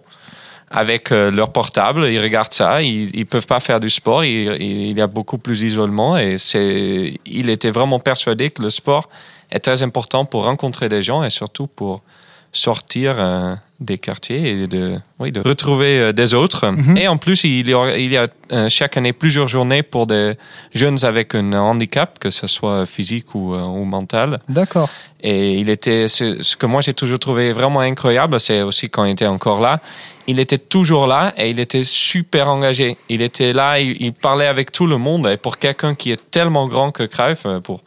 avec 0.71 1.11
euh, 1.11 1.31
leur 1.31 1.51
portable, 1.51 2.05
ils 2.07 2.19
regardent 2.21 2.53
ça, 2.53 2.81
ils, 2.81 3.13
ils 3.15 3.25
peuvent 3.25 3.45
pas 3.47 3.59
faire 3.59 3.79
du 3.79 3.89
sport, 3.89 4.23
il, 4.23 4.55
il- 4.61 4.89
il 4.91 4.97
y 4.97 5.01
a 5.01 5.07
beaucoup 5.07 5.37
plus 5.37 5.59
d'isolement 5.59 6.17
et 6.17 6.37
c'est, 6.37 7.19
il 7.25 7.49
était 7.49 7.71
vraiment 7.71 7.99
persuadé 7.99 8.49
que 8.49 8.61
le 8.61 8.69
sport 8.69 9.09
est 9.51 9.59
très 9.59 9.83
important 9.83 10.23
pour 10.25 10.45
rencontrer 10.45 10.87
des 10.87 11.01
gens 11.01 11.23
et 11.23 11.29
surtout 11.29 11.67
pour 11.67 12.01
sortir 12.53 13.15
euh, 13.19 13.55
des 13.81 13.97
quartiers 13.97 14.51
et 14.51 14.67
de, 14.67 14.99
oui, 15.19 15.31
de 15.31 15.41
retrouver 15.41 15.99
euh, 15.99 16.13
des 16.13 16.33
autres. 16.33 16.67
Mhm. 16.67 16.97
Et 16.97 17.07
en 17.07 17.17
plus, 17.17 17.43
il 17.43 17.67
y 17.67 17.73
a, 17.73 17.97
il 17.97 18.11
y 18.11 18.17
a 18.17 18.27
euh, 18.51 18.69
chaque 18.69 18.95
année 18.95 19.11
plusieurs 19.11 19.47
journées 19.47 19.83
pour 19.83 20.07
des 20.07 20.35
jeunes 20.73 21.03
avec 21.03 21.35
un 21.35 21.51
handicap, 21.53 22.19
que 22.19 22.29
ce 22.29 22.47
soit 22.47 22.85
physique 22.85 23.33
ou, 23.33 23.55
euh, 23.55 23.61
ou 23.61 23.83
mental. 23.83 24.39
D'accord. 24.47 24.89
Et 25.23 25.59
il 25.59 25.69
était, 25.69 26.07
ce 26.07 26.41
ce 26.41 26.55
que 26.55 26.65
moi 26.65 26.81
j'ai 26.81 26.93
toujours 26.93 27.19
trouvé 27.19 27.53
vraiment 27.53 27.81
incroyable, 27.81 28.39
c'est 28.39 28.61
aussi 28.61 28.89
quand 28.89 29.05
il 29.05 29.11
était 29.11 29.27
encore 29.27 29.59
là, 29.59 29.79
il 30.27 30.39
était 30.39 30.57
toujours 30.57 31.05
là 31.07 31.33
et 31.37 31.49
il 31.49 31.59
était 31.59 31.83
super 31.83 32.47
engagé. 32.47 32.97
Il 33.09 33.21
était 33.21 33.53
là, 33.53 33.79
il, 33.79 34.01
il 34.01 34.13
parlait 34.13 34.47
avec 34.47 34.71
tout 34.71 34.87
le 34.87 34.97
monde. 34.97 35.27
Et 35.27 35.37
pour 35.37 35.57
quelqu'un 35.57 35.95
qui 35.95 36.11
est 36.11 36.31
tellement 36.31 36.67
grand 36.67 36.91
que 36.91 37.03
Cruyff, 37.03 37.45
pour 37.63 37.81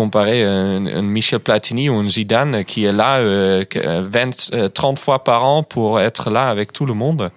comparer 0.00 0.42
un, 0.44 0.86
un 0.86 1.02
Michel 1.02 1.40
Platini 1.40 1.90
ou 1.90 1.96
un 1.96 2.08
Zidane 2.08 2.64
qui 2.64 2.86
est 2.86 2.92
là 2.92 3.18
euh, 3.18 3.64
que, 3.64 3.78
euh, 3.78 4.02
20, 4.08 4.54
euh, 4.54 4.68
30 4.68 4.98
fois 4.98 5.24
par 5.24 5.44
an 5.44 5.62
pour 5.62 6.00
être 6.00 6.30
là 6.30 6.48
avec 6.48 6.72
tout 6.72 6.86
le 6.86 6.94
monde, 6.94 7.30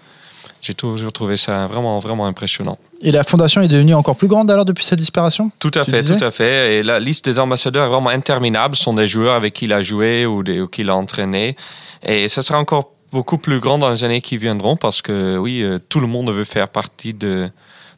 j'ai 0.61 0.73
toujours 0.73 1.11
trouvé 1.11 1.35
ça 1.35 1.67
vraiment, 1.67 1.99
vraiment 1.99 2.25
impressionnant. 2.25 2.77
Et 3.01 3.11
la 3.11 3.25
fondation 3.25 3.61
est 3.61 3.67
devenue 3.67 3.93
encore 3.93 4.15
plus 4.15 4.29
grande 4.29 4.49
alors 4.49 4.63
depuis 4.63 4.85
sa 4.85 4.95
disparition 4.95 5.51
Tout 5.59 5.71
à 5.75 5.83
fait, 5.83 6.03
tout 6.03 6.23
à 6.23 6.31
fait. 6.31 6.75
Et 6.75 6.83
la 6.83 7.01
liste 7.01 7.25
des 7.25 7.37
ambassadeurs 7.37 7.87
est 7.87 7.89
vraiment 7.89 8.11
interminable. 8.11 8.77
Ce 8.77 8.83
sont 8.83 8.93
des 8.93 9.07
joueurs 9.07 9.35
avec 9.35 9.51
qui 9.51 9.65
il 9.65 9.73
a 9.73 9.81
joué 9.81 10.25
ou, 10.25 10.41
des, 10.41 10.61
ou 10.61 10.69
qu'il 10.69 10.89
a 10.89 10.95
entraîné. 10.95 11.57
Et 12.05 12.29
ça 12.29 12.41
sera 12.41 12.59
encore 12.59 12.91
beaucoup 13.11 13.37
plus 13.37 13.59
grand 13.59 13.77
dans 13.77 13.89
les 13.89 14.05
années 14.05 14.21
qui 14.21 14.37
viendront 14.37 14.77
parce 14.77 15.01
que, 15.01 15.37
oui, 15.37 15.63
euh, 15.63 15.79
tout 15.89 15.99
le 15.99 16.07
monde 16.07 16.31
veut 16.31 16.45
faire 16.45 16.69
partie 16.69 17.13
de, 17.13 17.49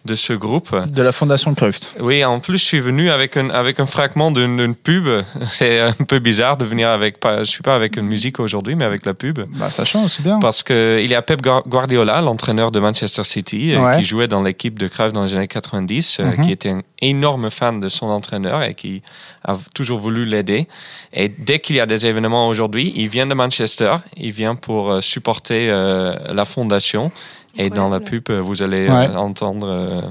de 0.06 0.16
ce 0.16 0.34
groupe. 0.34 0.76
De 0.88 1.02
la 1.02 1.12
fondation 1.12 1.54
Cruyff. 1.56 1.80
Oui, 2.00 2.24
en 2.24 2.40
plus, 2.40 2.58
je 2.58 2.64
suis 2.64 2.80
venu 2.80 3.10
avec 3.10 3.38
un, 3.38 3.50
avec 3.50 3.80
un 3.80 3.86
fragment 3.86 4.32
d'une 4.32 4.76
pub. 4.76 5.08
C'est 5.46 5.80
un 5.80 5.92
peu 5.94 6.20
bizarre 6.20 6.58
de 6.58 6.66
venir 6.66 6.90
avec, 6.90 7.20
pas, 7.20 7.40
je 7.40 7.44
suis 7.50 7.64
pas 7.64 7.76
avec 7.76 7.98
une 7.98 8.06
musique 8.06 8.40
aujourd'hui, 8.40 8.76
mais 8.76 8.86
avec 8.86 9.06
la 9.06 9.14
pub. 9.14 9.40
Bah, 9.56 9.72
ça 9.72 9.84
change, 9.86 10.12
c'est 10.12 10.24
bien. 10.24 10.40
Parce 10.40 10.64
que 10.64 11.00
il 11.02 11.10
y 11.10 11.16
a 11.16 11.22
Pep 11.22 11.42
Guar- 11.42 11.68
Guardiola, 11.68 12.22
l'entraîneur 12.22 12.72
de 12.72 12.80
Manchester 12.80 13.24
City, 13.24 13.74
euh, 13.74 13.80
Ouais. 13.82 13.98
qui 13.98 14.06
jouait 14.06 14.28
dans 14.28 14.42
l'équipe 14.44 14.78
de 14.80 14.88
Cruyff 14.88 15.12
dans 15.14 15.24
les 15.24 15.36
années 15.36 15.48
90, 15.48 16.20
euh, 16.20 16.24
Mhm. 16.38 16.46
qui 16.46 16.52
était 16.52 16.70
un 16.70 16.82
énorme 17.02 17.50
fan 17.50 17.80
de 17.80 17.90
son 17.90 18.08
entraîneur 18.08 18.64
et 18.64 18.74
qui 18.76 19.02
a 19.44 19.56
toujours 19.74 20.00
voulu 20.00 20.26
l'aider. 20.26 20.68
Et 21.14 21.28
dès 21.30 21.60
qu'il 21.60 21.76
y 21.76 21.80
a 21.80 21.86
des 21.86 22.06
événements 22.06 22.48
aujourd'hui, 22.48 22.94
il 22.96 23.10
vient 23.10 23.28
de 23.28 23.34
Manchester, 23.34 23.96
il 24.18 24.32
vient 24.32 24.56
pour 24.56 24.92
euh, 24.92 25.02
supporter 25.02 25.70
euh, 25.70 26.16
la 26.34 26.46
fondation. 26.46 27.12
Et 27.58 27.70
dans 27.70 27.90
la 27.90 28.00
pub, 28.00 28.24
euh, 28.30 28.42
vous 28.42 28.62
allez 28.64 28.88
euh, 28.90 28.94
Ouais. 28.94 29.16
entendre 29.16 29.68
euh, 29.68 30.02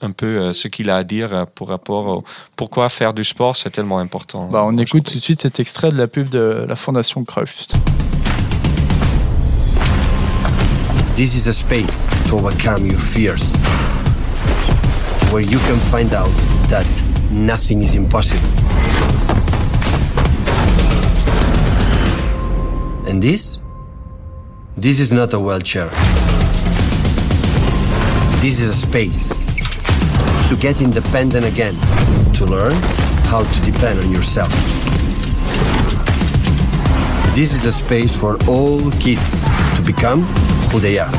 un 0.00 0.10
peu 0.10 0.26
euh, 0.26 0.52
ce 0.52 0.66
qu'il 0.68 0.90
a 0.90 0.96
à 0.96 1.04
dire 1.04 1.32
euh, 1.32 1.44
pour 1.54 1.68
rapport 1.68 2.06
au 2.06 2.24
pourquoi 2.56 2.88
faire 2.88 3.14
du 3.14 3.22
sport, 3.24 3.54
c'est 3.56 3.70
tellement 3.70 3.98
important. 4.00 4.48
Bah, 4.50 4.62
on 4.66 4.76
écoute 4.78 5.04
tout 5.04 5.14
de 5.18 5.22
suite 5.22 5.42
cet 5.42 5.60
extrait 5.60 5.90
de 5.92 5.96
la 5.96 6.08
pub 6.08 6.28
de 6.28 6.64
la 6.68 6.74
fondation 6.76 7.24
Cruyff. 7.24 7.66
This 11.14 11.36
is 11.36 11.46
a 11.48 11.52
space 11.52 12.08
to 12.28 12.36
overcome 12.36 12.86
your 12.86 12.98
fears, 12.98 13.52
where 15.30 15.42
you 15.44 15.58
can 15.68 15.76
find 15.76 16.12
out 16.14 16.30
that 16.68 16.86
nothing 17.30 17.82
is 17.82 17.94
impossible. 17.94 18.40
And 23.06 23.20
this? 23.20 23.60
This 24.76 24.98
is 24.98 25.12
not 25.12 25.34
a 25.34 25.38
wheelchair. 25.38 25.90
This 28.42 28.60
is 28.60 28.70
a 28.70 28.74
space 28.74 29.28
to 30.48 30.56
get 30.58 30.82
independent 30.82 31.46
again, 31.46 31.76
to 32.34 32.44
learn 32.44 32.74
how 33.30 33.44
to 33.44 33.60
depend 33.60 34.00
on 34.00 34.10
yourself. 34.10 34.50
This 37.36 37.54
is 37.54 37.64
a 37.66 37.70
space 37.70 38.16
for 38.18 38.36
all 38.48 38.90
kids 38.98 39.42
to 39.76 39.82
become 39.86 40.22
who 40.72 40.80
they 40.80 40.98
are. 40.98 41.12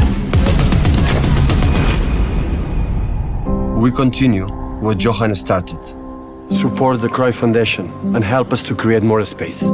We 3.80 3.90
continue 3.90 4.48
what 4.82 5.02
Johan 5.02 5.34
started. 5.34 5.82
Support 6.50 7.00
the 7.00 7.08
Cry 7.08 7.32
Foundation 7.32 7.90
and 8.14 8.22
help 8.22 8.52
us 8.52 8.62
to 8.64 8.76
create 8.76 9.02
more 9.02 9.24
space. 9.24 9.72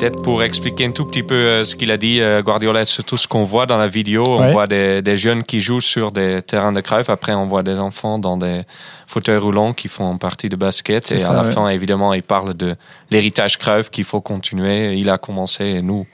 Peut-être 0.00 0.22
pour 0.22 0.42
expliquer 0.42 0.86
un 0.86 0.92
tout 0.92 1.04
petit 1.04 1.22
peu 1.22 1.34
euh, 1.34 1.62
ce 1.62 1.76
qu'il 1.76 1.90
a 1.90 1.98
dit, 1.98 2.22
euh, 2.22 2.40
Guardiola, 2.40 2.86
c'est 2.86 3.02
tout 3.02 3.18
ce 3.18 3.28
qu'on 3.28 3.44
voit 3.44 3.66
dans 3.66 3.76
la 3.76 3.86
vidéo. 3.86 4.24
On 4.26 4.40
Ouais. 4.40 4.50
voit 4.52 4.66
des, 4.66 5.02
des 5.02 5.18
jeunes 5.18 5.42
qui 5.42 5.60
jouent 5.60 5.82
sur 5.82 6.10
des 6.10 6.40
terrains 6.40 6.72
de 6.72 6.80
Cruyff. 6.80 7.10
Après, 7.10 7.34
on 7.34 7.46
voit 7.46 7.62
des 7.62 7.78
enfants 7.78 8.18
dans 8.18 8.38
des 8.38 8.62
fauteuils 9.06 9.36
roulants 9.36 9.74
qui 9.74 9.88
font 9.88 10.16
partie 10.16 10.48
de 10.48 10.56
basket. 10.56 11.12
Et 11.12 11.18
ça, 11.18 11.32
à 11.32 11.34
la 11.34 11.42
ouais. 11.42 11.52
fin, 11.52 11.68
évidemment, 11.68 12.14
il 12.14 12.22
parle 12.22 12.54
de 12.54 12.76
l'héritage 13.10 13.58
Cruyff 13.58 13.90
qu'il 13.90 14.04
faut 14.04 14.22
continuer. 14.22 14.94
Il 14.94 15.10
a 15.10 15.18
commencé 15.18 15.66
et 15.66 15.82
nous, 15.82 16.06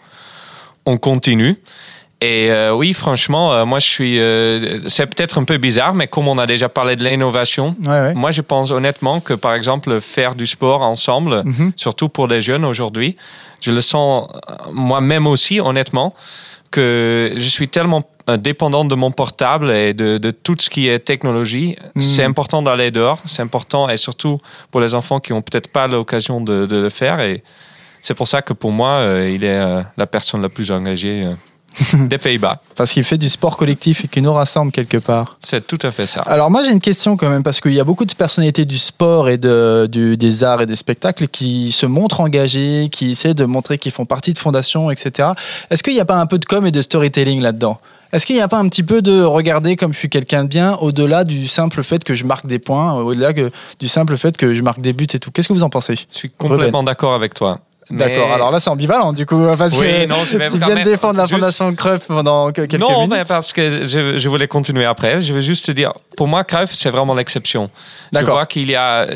on 0.85 0.97
continue. 0.97 1.57
Et 2.23 2.51
euh, 2.51 2.73
oui, 2.75 2.95
franchement, 2.95 3.53
euh, 3.53 3.65
moi, 3.67 3.79
je 3.79 3.87
suis. 3.87 4.19
euh, 4.19 4.81
c'est 4.89 5.05
peut-être 5.07 5.37
un 5.39 5.45
peu 5.45 5.59
bizarre, 5.59 5.93
mais 5.95 6.07
comme 6.09 6.29
on 6.29 6.39
a 6.39 6.47
déjà 6.47 6.69
parlé 6.71 6.97
de 6.97 7.05
l'innovation, 7.05 7.77
Ouais, 7.85 7.91
ouais. 7.91 8.15
moi, 8.15 8.31
je 8.31 8.41
pense 8.41 8.71
honnêtement 8.71 9.21
que, 9.21 9.35
par 9.35 9.53
exemple, 9.55 10.01
faire 10.01 10.35
du 10.35 10.47
sport 10.47 10.81
ensemble, 10.81 11.43
Mhm. 11.45 11.73
surtout 11.77 12.09
pour 12.09 12.27
les 12.27 12.41
jeunes 12.41 12.65
aujourd'hui, 12.65 13.17
je 13.61 13.71
le 13.71 13.83
sens 13.83 14.29
euh, 14.49 14.55
moi-même 14.73 15.27
aussi, 15.27 15.61
honnêtement, 15.61 16.15
que 16.71 17.33
je 17.37 17.49
suis 17.49 17.69
tellement 17.69 18.03
euh, 18.31 18.37
dépendant 18.39 18.85
de 18.87 18.95
mon 18.95 19.11
portable 19.13 19.71
et 19.71 19.93
de, 19.95 20.17
de 20.19 20.31
tout 20.31 20.57
ce 20.59 20.69
qui 20.71 20.89
est 20.89 20.99
technologie. 20.99 21.77
Mhm. 21.95 22.03
C'est 22.03 22.25
important 22.25 22.63
d'aller 22.63 22.91
dehors, 22.91 23.19
c'est 23.27 23.43
important, 23.43 23.91
et 23.91 23.99
surtout 23.99 24.41
pour 24.71 24.81
les 24.81 24.95
enfants 24.95 25.21
qui 25.21 25.35
ont 25.35 25.43
peut-être 25.43 25.69
pas 25.69 25.87
l'occasion 25.87 26.41
de, 26.41 26.65
de 26.65 26.77
le 26.77 26.89
faire. 26.89 27.21
Et 27.21 27.43
c'est 28.01 28.15
pour 28.15 28.27
ça 28.27 28.41
que 28.41 28.55
pour 28.55 28.73
moi, 28.73 28.93
euh, 29.01 29.31
il 29.33 29.45
est 29.45 29.61
la 29.97 30.07
personne 30.07 30.41
la 30.41 30.49
plus 30.49 30.71
engagée 30.73 31.27
des 31.95 32.19
Pays-Bas. 32.19 32.61
Parce 32.77 32.93
qu'il 32.93 33.05
fait 33.05 33.19
du 33.19 33.29
sport 33.29 33.57
collectif 33.57 34.05
et 34.05 34.09
qui 34.09 34.23
nous 34.23 34.33
rassemble 34.33 34.73
quelque 34.73 34.97
part. 34.99 35.37
C'est 35.41 35.67
tout 35.67 35.79
à 35.83 35.91
fait 35.93 36.07
ça. 36.07 36.23
Alors 36.23 36.51
moi 36.51 36.63
j'ai 36.65 36.73
une 36.73 36.81
question 36.81 37.17
quand 37.17 37.29
même 37.31 37.43
parce 37.43 37.61
qu'il 37.61 37.75
y 37.75 37.81
a 37.81 37.85
beaucoup 37.85 38.05
de 38.05 38.15
personnalités 38.15 38.65
du 38.65 38.79
sport 38.79 39.29
et 39.29 39.37
de, 39.39 39.87
du- 39.91 40.17
des 40.17 40.45
arts 40.45 40.63
et 40.63 40.67
des 40.67 40.77
spectacles 40.77 41.29
qui 41.29 41.73
se 41.73 41.87
montrent 41.87 42.21
engagés, 42.21 42.89
qui 42.91 43.13
essaient 43.13 43.35
de 43.35 43.45
montrer 43.45 43.79
qu'ils 43.79 43.93
font 43.93 44.07
partie 44.07 44.33
de 44.33 44.39
fondations, 44.39 44.91
etc. 44.91 45.31
Est-ce 45.71 45.83
qu'il 45.83 45.95
n'y 45.95 46.01
a 46.01 46.05
pas 46.05 46.21
un 46.21 46.27
peu 46.27 46.39
de 46.39 46.45
com 46.45 46.67
et 46.67 46.71
de 46.71 46.83
storytelling 46.83 47.41
là-dedans? 47.41 47.79
Est-ce 48.13 48.25
qu'il 48.25 48.37
n'y 48.37 48.43
a 48.43 48.49
pas 48.49 48.59
un 48.59 48.69
petit 48.69 48.85
peu 48.85 49.03
de 49.03 49.21
regarder 49.23 49.75
comme 49.75 49.93
je 49.93 49.99
suis 49.99 50.09
quelqu'un 50.09 50.45
de 50.45 50.49
bien 50.49 50.77
au-delà 50.77 51.25
du 51.25 51.49
simple 51.49 51.83
fait 51.83 52.05
que 52.05 52.15
je 52.15 52.25
marque 52.25 52.47
des 52.47 52.61
points, 52.61 52.95
au-delà 52.95 53.33
du 53.33 53.89
simple 53.89 54.17
fait 54.17 54.37
que 54.37 54.55
je 54.55 54.63
marque 54.63 54.81
des 54.81 54.93
buts 54.93 55.09
et 55.13 55.19
tout? 55.19 55.33
Qu'est-ce 55.33 55.49
que 55.49 55.53
vous 55.53 55.65
en 55.65 55.71
pensez? 55.71 55.97
Je 55.97 56.05
suis 56.17 56.31
complètement 56.31 56.85
d'accord 56.85 57.15
avec 57.15 57.35
toi. 57.35 57.59
Mais- 57.89 57.99
D'accord. 58.09 58.33
Alors 58.33 58.51
là 58.51 58.59
c'est 58.59 58.69
ambivalent 58.71 59.13
du 59.13 59.27
coup 59.27 59.41
parce 59.57 59.77
Oui, 59.77 59.87
que 59.87 60.07
non, 60.07 60.17
je 60.25 60.37
vais 60.37 60.49
tu 60.51 60.59
viens 60.59 60.75
de 60.75 60.83
défendre 60.83 61.19
la 61.19 61.27
juste- 61.27 61.39
fondation 61.41 61.73
Cruyff 61.75 62.07
pendant 62.09 62.51
que- 62.51 62.63
quelques 62.63 62.81
non, 62.81 62.91
minutes. 63.05 63.11
mais 63.13 63.25
parce 63.25 63.53
que 63.53 63.85
je, 63.85 64.19
je 64.19 64.29
voulais 64.29 64.49
continuer 64.49 64.85
après. 64.85 65.23
Je 65.23 65.33
veux 65.33 65.41
juste 65.41 65.67
te 65.67 65.71
dire, 65.73 65.93
pour 66.17 66.27
moi, 66.27 66.43
Cruyff, 66.43 66.75
c'est 66.75 66.91
vraiment 66.91 67.15
l'exception. 67.15 67.71
Je 68.13 68.19
D'accord. 68.19 68.35
vois 68.35 68.47
qu'il 68.47 68.69
y 68.71 68.75
a, 68.75 69.07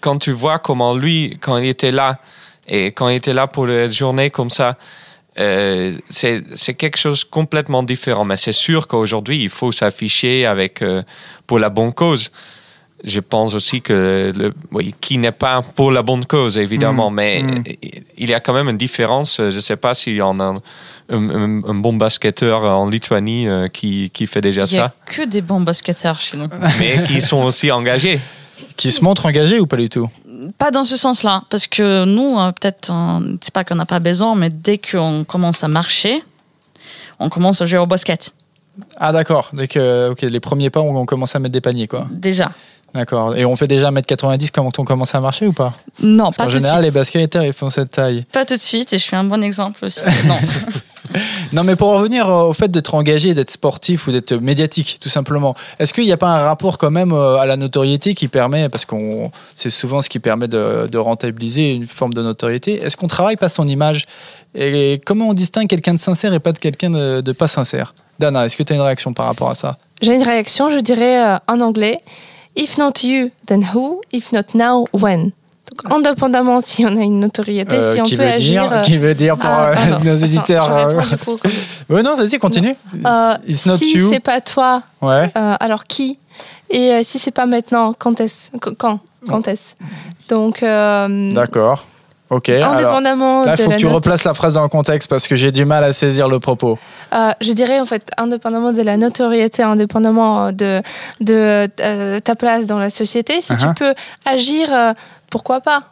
quand 0.00 0.18
tu 0.18 0.32
vois 0.32 0.58
comment 0.58 0.94
lui, 0.94 1.38
quand 1.40 1.56
il 1.56 1.68
était 1.68 1.90
là, 1.90 2.18
et 2.68 2.86
quand 2.92 3.08
il 3.08 3.16
était 3.16 3.32
là 3.32 3.46
pour 3.46 3.66
les 3.66 3.90
journées 3.90 4.28
comme 4.30 4.50
ça, 4.50 4.76
euh, 5.38 5.92
c'est 6.10 6.42
c'est 6.54 6.74
quelque 6.74 6.98
chose 6.98 7.24
complètement 7.24 7.82
différent. 7.82 8.24
Mais 8.26 8.36
c'est 8.36 8.52
sûr 8.52 8.86
qu'aujourd'hui, 8.88 9.42
il 9.42 9.48
faut 9.48 9.72
s'afficher 9.72 10.44
avec 10.44 10.82
euh, 10.82 11.02
pour 11.46 11.58
la 11.58 11.70
bonne 11.70 11.94
cause. 11.94 12.30
Je 13.04 13.18
pense 13.20 13.54
aussi 13.54 13.82
que 13.82 14.32
le, 14.36 14.52
oui, 14.70 14.94
qui 15.00 15.18
n'est 15.18 15.32
pas 15.32 15.60
pour 15.62 15.90
la 15.90 16.02
bonne 16.02 16.24
cause 16.24 16.56
évidemment, 16.56 17.10
Mm, 17.10 17.14
mais 17.14 17.42
mm. 17.42 17.64
il 18.18 18.30
y 18.30 18.34
a 18.34 18.38
quand 18.40 18.52
même 18.52 18.68
une 18.68 18.76
différence. 18.78 19.38
Je 19.38 19.44
ne 19.56 19.60
sais 19.60 19.76
pas 19.76 19.94
s'il 19.94 20.14
y 20.14 20.22
en 20.22 20.38
a 20.38 20.44
un, 20.44 20.60
un- 21.10 21.30
un- 21.30 21.64
un 21.64 21.74
bon 21.74 21.94
basketteur 21.94 22.62
en 22.64 22.88
Lituanie 22.88 23.48
euh, 23.48 23.66
qui, 23.68 24.10
qui 24.10 24.26
fait 24.28 24.40
déjà 24.40 24.64
Il 24.66 24.74
y 24.74 24.78
a 24.78 24.82
ça, 24.88 24.94
que 25.06 25.24
des 25.26 25.40
bons 25.42 25.60
basketteurs 25.60 26.20
chez 26.20 26.36
nous. 26.36 26.46
mais 26.78 27.02
qui 27.04 27.20
sont 27.22 27.42
aussi 27.42 27.70
engagés. 27.72 28.20
Qui 28.76 28.92
se 28.92 29.02
montrent 29.02 29.26
engagés 29.26 29.58
ou 29.58 29.66
pas 29.66 29.76
du 29.76 29.88
tout? 29.88 30.08
Pas 30.58 30.70
dans 30.70 30.84
ce 30.84 30.96
sens-là, 30.96 31.42
parce 31.50 31.66
que 31.66 32.04
nous, 32.04 32.38
euh, 32.38 32.52
peut-être, 32.52 32.90
euh, 32.92 33.36
c'est 33.40 33.52
pas 33.52 33.64
qu'on 33.64 33.74
n'a 33.74 33.86
pas 33.86 33.98
besoin, 34.00 34.34
mais 34.36 34.48
dès 34.50 34.78
qu'on 34.78 35.24
commence 35.24 35.62
à 35.64 35.68
marcher, 35.68 36.22
on 37.18 37.28
commence 37.28 37.60
à 37.62 37.66
jouer 37.66 37.78
au 37.78 37.86
basket. 37.86 38.32
Ah 38.96 39.12
d'accord, 39.12 39.50
dès 39.52 39.68
que 39.68 40.10
ok, 40.10 40.22
les 40.22 40.40
premiers 40.40 40.70
pas 40.70 40.80
on, 40.80 40.96
on 40.96 41.04
commence 41.04 41.36
à 41.36 41.38
mettre 41.38 41.52
des 41.52 41.60
paniers 41.60 41.86
quoi. 41.88 42.06
Déjà. 42.10 42.50
D'accord. 42.94 43.36
Et 43.36 43.44
on 43.44 43.56
fait 43.56 43.66
déjà 43.68 43.90
1m90 43.90 44.50
quand 44.52 44.78
on 44.78 44.84
commence 44.84 45.14
à 45.14 45.20
marcher 45.20 45.46
ou 45.46 45.52
pas 45.52 45.72
Non, 46.02 46.24
Parce 46.24 46.36
pas 46.36 46.44
tout 46.44 46.50
de 46.50 46.54
général, 46.56 46.82
les 46.82 46.90
suite. 46.90 46.94
basketteurs 47.00 47.44
ils 47.44 47.52
font 47.52 47.70
cette 47.70 47.90
taille. 47.92 48.24
Pas 48.32 48.44
tout 48.44 48.56
de 48.56 48.60
suite, 48.60 48.92
et 48.92 48.98
je 48.98 49.02
suis 49.04 49.16
un 49.16 49.24
bon 49.24 49.42
exemple 49.42 49.84
aussi. 49.84 50.00
non. 50.26 50.36
Non 51.52 51.64
mais 51.64 51.76
pour 51.76 51.90
revenir 51.92 52.26
euh, 52.30 52.44
au 52.44 52.52
fait 52.54 52.70
d'être 52.70 52.94
engagé, 52.94 53.34
d'être 53.34 53.50
sportif 53.50 54.06
ou 54.06 54.12
d'être 54.12 54.34
médiatique 54.36 54.98
tout 55.00 55.10
simplement, 55.10 55.54
est-ce 55.78 55.92
qu'il 55.92 56.04
n'y 56.04 56.12
a 56.12 56.16
pas 56.16 56.28
un 56.28 56.42
rapport 56.42 56.78
quand 56.78 56.90
même 56.92 57.12
euh, 57.12 57.36
à 57.36 57.44
la 57.44 57.58
notoriété 57.58 58.14
qui 58.14 58.28
permet, 58.28 58.70
parce 58.70 58.86
qu'on 58.86 59.30
c'est 59.54 59.68
souvent 59.68 60.00
ce 60.00 60.08
qui 60.08 60.20
permet 60.20 60.48
de, 60.48 60.88
de 60.90 60.98
rentabiliser 60.98 61.72
une 61.72 61.86
forme 61.86 62.14
de 62.14 62.22
notoriété, 62.22 62.80
est-ce 62.80 62.96
qu'on 62.96 63.08
travaille 63.08 63.36
pas 63.36 63.50
son 63.50 63.68
image? 63.68 64.06
Et 64.54 65.02
comment 65.04 65.28
on 65.28 65.34
distingue 65.34 65.66
quelqu'un 65.68 65.92
de 65.94 65.98
sincère 65.98 66.32
et 66.32 66.40
pas 66.40 66.52
de 66.52 66.58
quelqu'un 66.58 66.88
de, 66.90 67.20
de 67.20 67.32
pas 67.32 67.48
sincère? 67.48 67.94
Dana, 68.18 68.46
est-ce 68.46 68.56
que 68.56 68.62
tu 68.62 68.72
as 68.72 68.76
une 68.76 68.82
réaction 68.82 69.12
par 69.12 69.26
rapport 69.26 69.50
à 69.50 69.54
ça? 69.54 69.76
J'ai 70.00 70.14
une 70.14 70.22
réaction, 70.22 70.70
je 70.70 70.78
dirais 70.78 71.22
euh, 71.34 71.36
en 71.48 71.60
anglais. 71.60 72.00
If 72.56 72.76
not 72.78 73.02
you, 73.02 73.30
then 73.46 73.62
who? 73.74 74.00
If 74.12 74.32
not 74.32 74.54
now, 74.54 74.84
when? 74.92 75.32
Donc, 75.70 75.90
indépendamment 75.92 76.60
si 76.60 76.84
on 76.84 76.94
a 76.96 77.02
une 77.02 77.18
notoriété, 77.20 77.76
Euh, 77.76 77.94
si 77.94 78.00
on 78.00 78.04
qui, 78.04 78.16
peut 78.16 78.24
veut 78.24 78.28
agir. 78.32 78.62
dire, 78.62 78.72
euh, 78.72 78.80
qui 78.80 78.98
veut 78.98 79.14
dire 79.14 79.38
pour 79.38 79.48
ah, 79.50 79.70
euh, 79.70 79.98
nos 80.04 80.16
éditeurs 80.16 80.70
euh. 80.70 81.00
Ouais, 81.88 82.02
non, 82.02 82.14
vas-y, 82.16 82.38
continue. 82.38 82.74
Euh, 83.06 83.34
It's 83.48 83.64
not 83.64 83.78
si 83.78 83.98
c'est 84.10 84.20
pas 84.20 84.40
toi, 84.42 84.82
Ouais. 85.00 85.30
alors 85.34 85.84
qui? 85.84 86.18
Et 86.68 87.02
si 87.04 87.18
c'est 87.18 87.30
pas 87.30 87.46
maintenant, 87.46 87.94
quand 87.98 88.20
est-ce? 88.20 88.50
Qu- 88.60 88.74
Quand? 88.76 89.00
Quand 89.28 89.46
est-ce? 89.48 89.74
Donc, 90.28 90.60
D'accord. 91.34 91.86
Ok. 92.32 92.48
alors, 92.48 92.72
indépendamment 92.74 93.44
là, 93.44 93.52
il 93.54 93.58
de 93.58 93.62
faut 93.64 93.70
la 93.70 93.76
que 93.76 93.80
tu 93.80 93.86
replaces 93.86 94.24
la 94.24 94.32
phrase 94.34 94.54
dans 94.54 94.62
le 94.62 94.68
contexte 94.68 95.08
parce 95.08 95.28
que 95.28 95.36
j'ai 95.36 95.52
du 95.52 95.64
mal 95.64 95.84
à 95.84 95.92
saisir 95.92 96.28
le 96.28 96.40
propos. 96.40 96.78
Euh, 97.14 97.30
je 97.40 97.52
dirais 97.52 97.78
en 97.78 97.86
fait, 97.86 98.08
indépendamment 98.16 98.72
de 98.72 98.80
la 98.82 98.96
notoriété, 98.96 99.62
indépendamment 99.62 100.50
de, 100.50 100.80
de 101.20 101.68
euh, 101.80 102.20
ta 102.20 102.34
place 102.34 102.66
dans 102.66 102.78
la 102.78 102.90
société, 102.90 103.40
si 103.40 103.52
Uh-huh. 103.52 103.68
tu 103.68 103.74
peux 103.74 103.94
agir, 104.24 104.68
euh, 104.72 104.92
pourquoi 105.30 105.60
pas? 105.60 105.84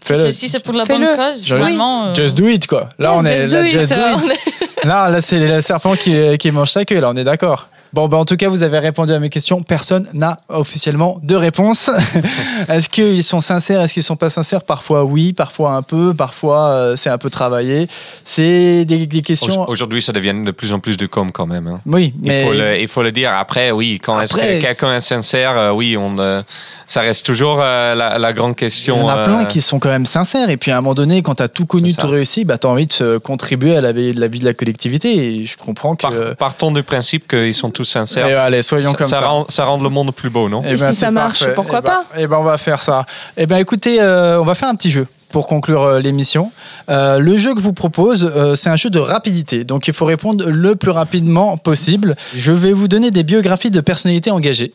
Si 0.00 0.32
si 0.32 0.48
c'est 0.48 0.60
pour 0.60 0.74
la 0.74 0.84
bonne 0.84 1.04
cause, 1.16 1.44
Je- 1.44 1.54
finalement. 1.54 2.06
euh, 2.06 2.14
Just 2.14 2.34
do 2.34 2.46
it, 2.46 2.66
quoi. 2.66 2.88
Là, 2.98 3.10
Yes, 3.12 3.18
on 3.20 3.24
est 3.26 3.40
just 3.40 3.52
là, 3.52 3.62
do 3.62 3.68
just 3.68 3.90
it, 3.90 3.96
do 3.96 4.02
euh, 4.02 4.32
it. 4.32 4.84
Là, 4.84 5.10
là 5.10 5.20
c'est 5.20 5.40
le 5.48 5.60
serpent 5.60 5.96
qui, 5.96 6.38
qui 6.38 6.50
mange 6.52 6.70
sa 6.70 6.84
queue. 6.84 7.00
Là, 7.00 7.10
on 7.12 7.16
est 7.16 7.24
d'accord. 7.24 7.68
Bon, 7.92 8.06
ben, 8.08 8.18
en 8.18 8.24
tout 8.24 8.36
cas, 8.36 8.48
vous 8.48 8.62
avez 8.62 8.78
répondu 8.78 9.12
à 9.12 9.18
mes 9.18 9.30
questions. 9.30 9.62
Personne 9.62 10.08
n'a 10.12 10.38
officiellement 10.48 11.18
de 11.22 11.34
réponse. 11.34 11.90
Est-ce 12.68 12.88
qu'ils 12.88 13.24
sont 13.24 13.40
sincères 13.40 13.80
Est-ce 13.82 13.94
qu'ils 13.94 14.02
sont 14.02 14.16
pas 14.16 14.30
sincères? 14.30 14.62
Parfois 14.62 15.04
oui, 15.04 15.32
parfois 15.32 15.72
un 15.72 15.82
peu, 15.82 16.12
parfois 16.14 16.68
euh, 16.70 16.96
c'est 16.96 17.10
un 17.10 17.18
peu 17.18 17.30
travaillé. 17.30 17.88
C'est 18.24 18.84
des, 18.84 19.06
des 19.06 19.22
questions. 19.22 19.62
Au- 19.62 19.70
Aujourd'hui, 19.70 20.02
ça 20.02 20.12
devient 20.12 20.34
de 20.44 20.50
plus 20.50 20.72
en 20.72 20.80
plus 20.80 20.96
de 20.96 21.06
com 21.06 21.32
quand 21.32 21.46
même. 21.46 21.66
hein. 21.66 21.80
Oui, 21.86 22.12
Il, 22.22 22.28
mais 22.28 22.44
faut 22.44 22.52
le, 22.52 22.78
il 22.80 22.88
faut 22.88 23.02
le 23.02 23.12
dire. 23.12 23.32
Après, 23.32 23.70
oui, 23.70 24.00
quand 24.02 24.20
est-ce 24.20 24.34
que 24.34 24.40
Après, 24.40 24.58
quelqu'un 24.58 24.96
est 24.96 25.00
sincère, 25.00 25.56
euh, 25.56 25.70
oui, 25.72 25.96
on, 25.96 26.18
euh, 26.18 26.42
ça 26.86 27.00
reste 27.00 27.24
toujours 27.26 27.58
la, 27.58 27.94
la 28.18 28.32
grande 28.32 28.50
il 28.50 28.52
y 28.52 28.56
question. 28.56 29.04
en 29.04 29.08
a 29.08 29.24
plein 29.24 29.44
qui 29.46 29.60
sont 29.60 29.78
quand 29.78 29.90
même 29.90 30.06
sincères. 30.06 30.50
Et 30.50 30.56
puis 30.56 30.70
à 30.70 30.78
un 30.78 30.80
moment 30.80 30.94
donné, 30.94 31.22
quand 31.22 31.36
tu 31.36 31.42
as 31.42 31.48
tout 31.48 31.66
connu, 31.66 31.94
tout 31.94 32.06
réussi, 32.08 32.44
bah, 32.44 32.58
tu 32.58 32.66
as 32.66 32.70
envie 32.70 32.86
de 32.86 33.18
contribuer 33.18 33.76
à 33.76 33.80
la 33.80 33.92
vie, 33.92 34.12
de 34.14 34.20
la 34.20 34.28
vie 34.28 34.38
de 34.40 34.44
la 34.44 34.54
collectivité. 34.54 35.14
Et 35.40 35.44
je 35.46 35.56
comprends 35.56 35.96
que. 35.96 36.02
par- 36.32 36.36
partons 36.36 36.70
du 36.72 36.82
principe 36.82 37.28
qu'ils 37.28 37.54
sont 37.54 37.70
tous 37.78 37.84
sincères. 37.84 38.26
Et 38.26 38.34
allez, 38.34 38.62
soyons 38.62 38.90
ça, 38.90 38.96
comme 38.96 39.08
ça. 39.08 39.20
ça 39.20 39.26
Rend, 39.28 39.46
ça 39.48 39.64
rend 39.64 39.80
le 39.80 39.88
monde 39.88 40.12
plus 40.14 40.30
beau, 40.30 40.48
non 40.48 40.62
Eh 40.64 40.72
Et 40.72 40.76
ben, 40.76 40.90
si 40.90 40.96
ça 40.98 41.06
c'est 41.06 41.12
marche, 41.12 41.38
parfait. 41.40 41.54
pourquoi 41.54 41.78
Eh 41.78 41.82
ben- 41.82 41.88
pas 41.88 42.04
Eh 42.18 42.26
ben, 42.26 42.36
on 42.38 42.42
va 42.42 42.58
faire 42.58 42.82
ça. 42.82 43.06
Eh 43.36 43.46
ben, 43.46 43.56
écoutez, 43.58 44.00
euh, 44.00 44.40
on 44.40 44.44
va 44.44 44.54
faire 44.54 44.68
un 44.68 44.74
petit 44.74 44.90
jeu 44.90 45.06
pour 45.30 45.46
conclure 45.46 45.82
euh, 45.82 46.00
l'émission. 46.00 46.50
Euh, 46.90 47.18
le 47.20 47.36
jeu 47.36 47.52
que 47.54 47.60
je 47.60 47.64
vous 47.64 47.72
propose, 47.72 48.24
euh, 48.34 48.54
c'est 48.56 48.68
un 48.70 48.76
jeu 48.76 48.90
de 48.90 48.98
rapidité. 48.98 49.62
Donc, 49.62 49.86
il 49.86 49.94
faut 49.94 50.06
répondre 50.06 50.44
le 50.48 50.74
plus 50.74 50.90
rapidement 50.90 51.56
possible. 51.56 52.16
Je 52.34 52.50
vais 52.52 52.72
vous 52.72 52.88
donner 52.88 53.10
des 53.12 53.22
biographies 53.22 53.70
de 53.70 53.80
personnalités 53.80 54.30
engagées 54.32 54.72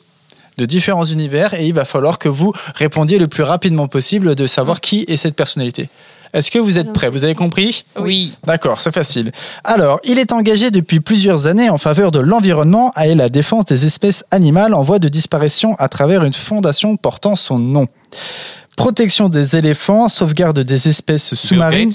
de 0.59 0.65
différents 0.65 1.05
univers 1.05 1.55
et 1.55 1.65
il 1.65 1.73
va 1.73 1.83
falloir 1.83 2.19
que 2.19 2.29
vous 2.29 2.53
répondiez 2.75 3.17
le 3.17 3.27
plus 3.27 3.41
rapidement 3.43 3.87
possible 3.87 4.35
de 4.35 4.45
savoir 4.47 4.81
qui 4.81 5.03
est 5.07 5.17
cette 5.17 5.35
personnalité. 5.35 5.89
Est-ce 6.33 6.49
que 6.49 6.57
vous 6.57 6.79
êtes 6.79 6.91
prêts? 6.93 7.09
Vous 7.09 7.23
avez 7.23 7.35
compris? 7.35 7.85
Oui. 7.99 8.35
D'accord, 8.45 8.81
c'est 8.81 8.93
facile. 8.93 9.31
Alors, 9.63 9.99
il 10.03 10.17
est 10.17 10.31
engagé 10.31 10.71
depuis 10.71 10.99
plusieurs 10.99 11.45
années 11.45 11.69
en 11.69 11.77
faveur 11.77 12.11
de 12.11 12.19
l'environnement 12.19 12.91
et 13.01 13.13
la 13.13 13.29
défense 13.29 13.65
des 13.65 13.85
espèces 13.85 14.25
animales 14.31 14.73
en 14.73 14.81
voie 14.81 14.97
de 14.97 15.09
disparition 15.09 15.75
à 15.77 15.89
travers 15.89 16.23
une 16.23 16.33
fondation 16.33 16.97
portant 16.97 17.35
son 17.35 17.59
nom. 17.59 17.87
Protection 18.75 19.29
des 19.29 19.55
éléphants, 19.55 20.09
sauvegarde 20.09 20.59
des 20.59 20.87
espèces 20.87 21.35
sous-marines. 21.35 21.91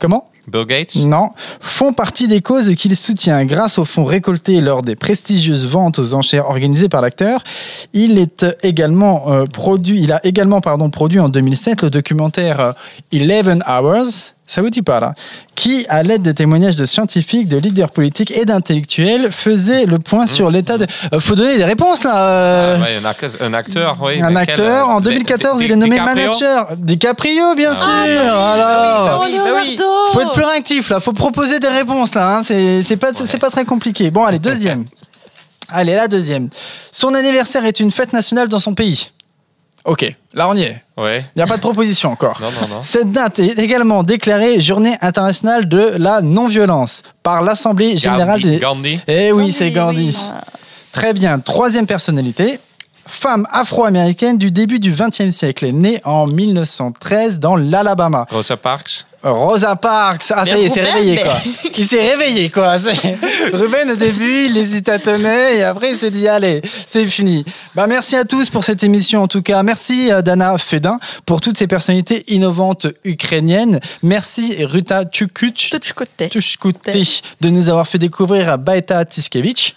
Comment? 0.00 0.28
Bill 0.46 0.64
Gates 0.66 0.96
Non. 0.96 1.30
Font 1.60 1.92
partie 1.92 2.28
des 2.28 2.40
causes 2.40 2.74
qu'il 2.74 2.94
soutient 2.96 3.44
grâce 3.44 3.78
aux 3.78 3.84
fonds 3.84 4.04
récoltés 4.04 4.60
lors 4.60 4.82
des 4.82 4.96
prestigieuses 4.96 5.66
ventes 5.66 5.98
aux 5.98 6.14
enchères 6.14 6.46
organisées 6.46 6.88
par 6.88 7.02
l'acteur. 7.02 7.42
Il 7.92 8.18
est 8.18 8.46
également 8.62 9.30
euh, 9.32 9.46
produit, 9.46 10.02
il 10.02 10.12
a 10.12 10.24
également 10.24 10.60
pardon 10.60 10.90
produit 10.90 11.20
en 11.20 11.28
2007 11.28 11.82
le 11.82 11.90
documentaire 11.90 12.60
euh, 12.60 12.72
Eleven 13.12 13.62
Hours. 13.66 14.35
Ça 14.48 14.62
vous 14.62 14.70
dit 14.70 14.82
pas 14.82 15.00
là 15.00 15.14
Qui, 15.56 15.86
à 15.88 16.02
l'aide 16.04 16.22
de 16.22 16.30
témoignages 16.30 16.76
de 16.76 16.84
scientifiques, 16.84 17.48
de 17.48 17.56
leaders 17.58 17.90
politiques 17.90 18.30
et 18.30 18.44
d'intellectuels, 18.44 19.32
faisait 19.32 19.86
le 19.86 19.98
point 19.98 20.26
sur 20.28 20.50
l'état 20.52 20.78
de. 20.78 20.86
Euh, 21.12 21.18
faut 21.18 21.34
donner 21.34 21.56
des 21.56 21.64
réponses 21.64 22.04
là. 22.04 22.16
euh. 22.16 22.76
Ah 22.78 22.82
ouais, 22.82 22.96
un, 23.40 23.52
acteur, 23.54 23.98
oui. 24.00 24.20
Un 24.22 24.36
acteur, 24.36 24.56
quel, 24.56 24.66
euh, 24.66 24.84
en 24.84 25.00
2014, 25.00 25.58
Di- 25.58 25.64
il 25.64 25.72
est 25.72 25.76
nommé 25.76 25.96
DiCaprio 25.98 26.14
manager. 26.26 26.68
DiCaprio, 26.76 27.54
bien 27.56 27.72
Ah 27.72 27.74
sûr. 27.74 27.86
oui, 28.04 28.10
oui, 28.10 28.16
alors. 28.18 29.20
Oh, 29.20 29.24
oui, 29.24 29.36
bah 29.36 29.42
oui. 29.62 29.76
Leonardo 29.76 30.12
Faut 30.12 30.20
être 30.20 30.32
plus 30.32 30.44
réactif 30.44 30.90
là, 30.90 31.00
faut 31.00 31.12
proposer 31.12 31.58
des 31.58 31.68
réponses 31.68 32.14
là, 32.14 32.36
hein. 32.38 32.42
c'est 32.44 32.82
c'est 32.84 32.96
pas, 32.96 33.08
c'est 33.12 33.38
pas 33.38 33.50
très 33.50 33.64
compliqué. 33.64 34.10
Bon 34.12 34.24
allez, 34.24 34.38
deuxième. 34.38 34.84
Allez, 35.68 35.96
la 35.96 36.06
deuxième. 36.06 36.48
Son 36.92 37.12
anniversaire 37.14 37.64
est 37.64 37.80
une 37.80 37.90
fête 37.90 38.12
nationale 38.12 38.46
dans 38.46 38.60
son 38.60 38.74
pays. 38.74 39.10
Ok, 39.86 40.04
là 40.34 40.48
on 40.48 40.54
y 40.56 40.62
est. 40.62 40.82
Ouais. 40.96 41.24
Il 41.36 41.38
n'y 41.38 41.42
a 41.42 41.46
pas 41.46 41.56
de 41.56 41.60
proposition 41.60 42.10
encore. 42.10 42.40
Non, 42.40 42.50
non, 42.50 42.76
non. 42.76 42.82
Cette 42.82 43.12
date 43.12 43.38
est 43.38 43.56
également 43.58 44.02
déclarée 44.02 44.58
journée 44.60 44.96
internationale 45.00 45.68
de 45.68 45.94
la 45.96 46.20
non-violence 46.20 47.04
par 47.22 47.40
l'Assemblée 47.42 47.96
générale 47.96 48.40
Gandhi, 48.40 48.50
des... 48.50 48.58
Gandhi. 48.58 49.00
Eh 49.06 49.32
oui, 49.32 49.52
c'est 49.52 49.70
Gandhi. 49.70 50.16
oui. 50.18 50.30
Très 50.90 51.12
bien. 51.12 51.38
Troisième 51.38 51.86
personnalité. 51.86 52.58
Femme 53.06 53.46
afro-américaine 53.50 54.38
du 54.38 54.50
début 54.50 54.78
du 54.78 54.92
XXe 54.92 55.30
siècle, 55.30 55.66
née 55.72 56.00
en 56.04 56.26
1913 56.26 57.38
dans 57.38 57.56
l'Alabama. 57.56 58.26
Rosa 58.30 58.56
Parks. 58.56 59.06
Rosa 59.22 59.74
Parks, 59.76 60.32
ah 60.34 60.44
ça 60.44 60.56
y 60.56 60.62
est, 60.62 60.64
il 60.64 60.70
s'est 60.70 60.80
Ruben, 60.82 60.94
réveillé 60.94 61.22
quoi. 61.22 61.36
Il 61.78 61.84
s'est 61.84 62.10
réveillé 62.10 62.50
quoi. 62.50 62.76
Ruben 63.52 63.90
au 63.90 63.96
début, 63.96 64.46
il 64.46 64.56
hésitait 64.56 64.92
à 64.92 64.98
tonner 64.98 65.56
et 65.56 65.62
après 65.64 65.90
il 65.90 65.98
s'est 65.98 66.10
dit 66.10 66.28
allez, 66.28 66.62
c'est 66.86 67.06
fini. 67.06 67.44
Bah 67.74 67.86
merci 67.86 68.14
à 68.14 68.24
tous 68.24 68.50
pour 68.50 68.62
cette 68.62 68.84
émission 68.84 69.22
en 69.22 69.28
tout 69.28 69.42
cas. 69.42 69.62
Merci 69.62 70.12
euh, 70.12 70.22
Dana 70.22 70.56
Fedin 70.58 71.00
pour 71.24 71.40
toutes 71.40 71.58
ces 71.58 71.66
personnalités 71.66 72.22
innovantes 72.32 72.86
ukrainiennes. 73.04 73.80
Merci 74.02 74.64
Ruta 74.64 75.04
Tchukuch. 75.04 75.70
Tuchkote. 75.70 76.28
Tushkuti 76.30 77.22
de 77.40 77.50
nous 77.50 77.68
avoir 77.68 77.86
fait 77.88 77.98
découvrir 77.98 78.58
Baeta 78.58 79.04
Tiskevich. 79.04 79.74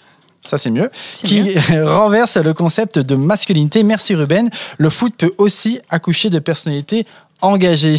Ça, 0.50 0.58
c'est 0.58 0.72
mieux. 0.72 0.90
Qui 1.12 1.56
renverse 1.80 2.36
le 2.36 2.52
concept 2.54 2.98
de 2.98 3.14
masculinité. 3.14 3.84
Merci 3.84 4.16
Ruben. 4.16 4.50
Le 4.78 4.90
foot 4.90 5.14
peut 5.16 5.32
aussi 5.38 5.78
accoucher 5.90 6.28
de 6.28 6.40
personnalités 6.40 7.06
engagées. 7.40 7.98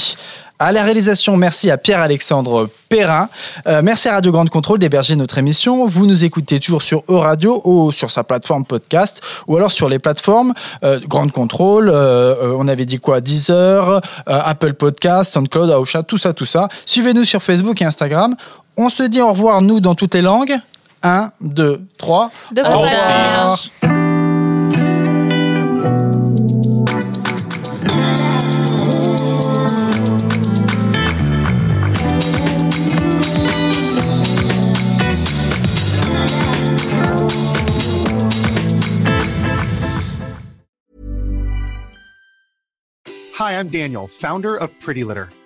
À 0.59 0.73
la 0.73 0.83
réalisation, 0.83 1.37
merci 1.37 1.71
à 1.71 1.77
Pierre-Alexandre 1.77 2.67
Perrin. 2.89 3.29
Euh, 3.67 3.81
merci 3.81 4.09
à 4.09 4.15
Radio 4.15 4.33
Grande 4.33 4.49
Contrôle 4.49 4.79
d'héberger 4.79 5.15
notre 5.15 5.37
émission. 5.37 5.85
Vous 5.87 6.05
nous 6.05 6.25
écoutez 6.25 6.59
toujours 6.59 6.81
sur 6.81 7.03
E-Radio 7.07 7.61
ou 7.63 7.93
sur 7.93 8.11
sa 8.11 8.25
plateforme 8.25 8.65
podcast 8.65 9.21
ou 9.47 9.55
alors 9.55 9.71
sur 9.71 9.87
les 9.87 9.97
plateformes 9.97 10.53
euh, 10.83 10.99
Grande 11.07 11.31
Contrôle, 11.31 11.89
euh, 11.89 12.53
on 12.57 12.67
avait 12.67 12.85
dit 12.85 12.99
quoi 12.99 13.21
Deezer, 13.21 14.01
Apple 14.25 14.73
Podcast, 14.73 15.33
SoundCloud, 15.33 15.71
Aosha, 15.71 16.03
tout 16.03 16.17
ça, 16.17 16.33
tout 16.33 16.45
ça. 16.45 16.67
Suivez-nous 16.85 17.23
sur 17.23 17.41
Facebook 17.41 17.81
et 17.81 17.85
Instagram. 17.85 18.35
On 18.75 18.89
se 18.89 19.03
dit 19.03 19.21
au 19.21 19.31
revoir, 19.31 19.61
nous, 19.61 19.79
dans 19.79 19.95
toutes 19.95 20.15
les 20.15 20.21
langues. 20.21 20.57
1, 21.03 21.31
2, 21.41 21.87
3. 21.97 22.31
De 22.51 22.61
Au 22.61 22.65
Au 22.65 22.81
revoir. 22.81 23.57
revoir. 23.61 24.71
Hi, 43.35 43.57
I'm 43.57 43.69
Daniel, 43.69 44.07
founder 44.07 44.55
of 44.55 44.77
Pretty 44.79 45.03
Litter. 45.03 45.29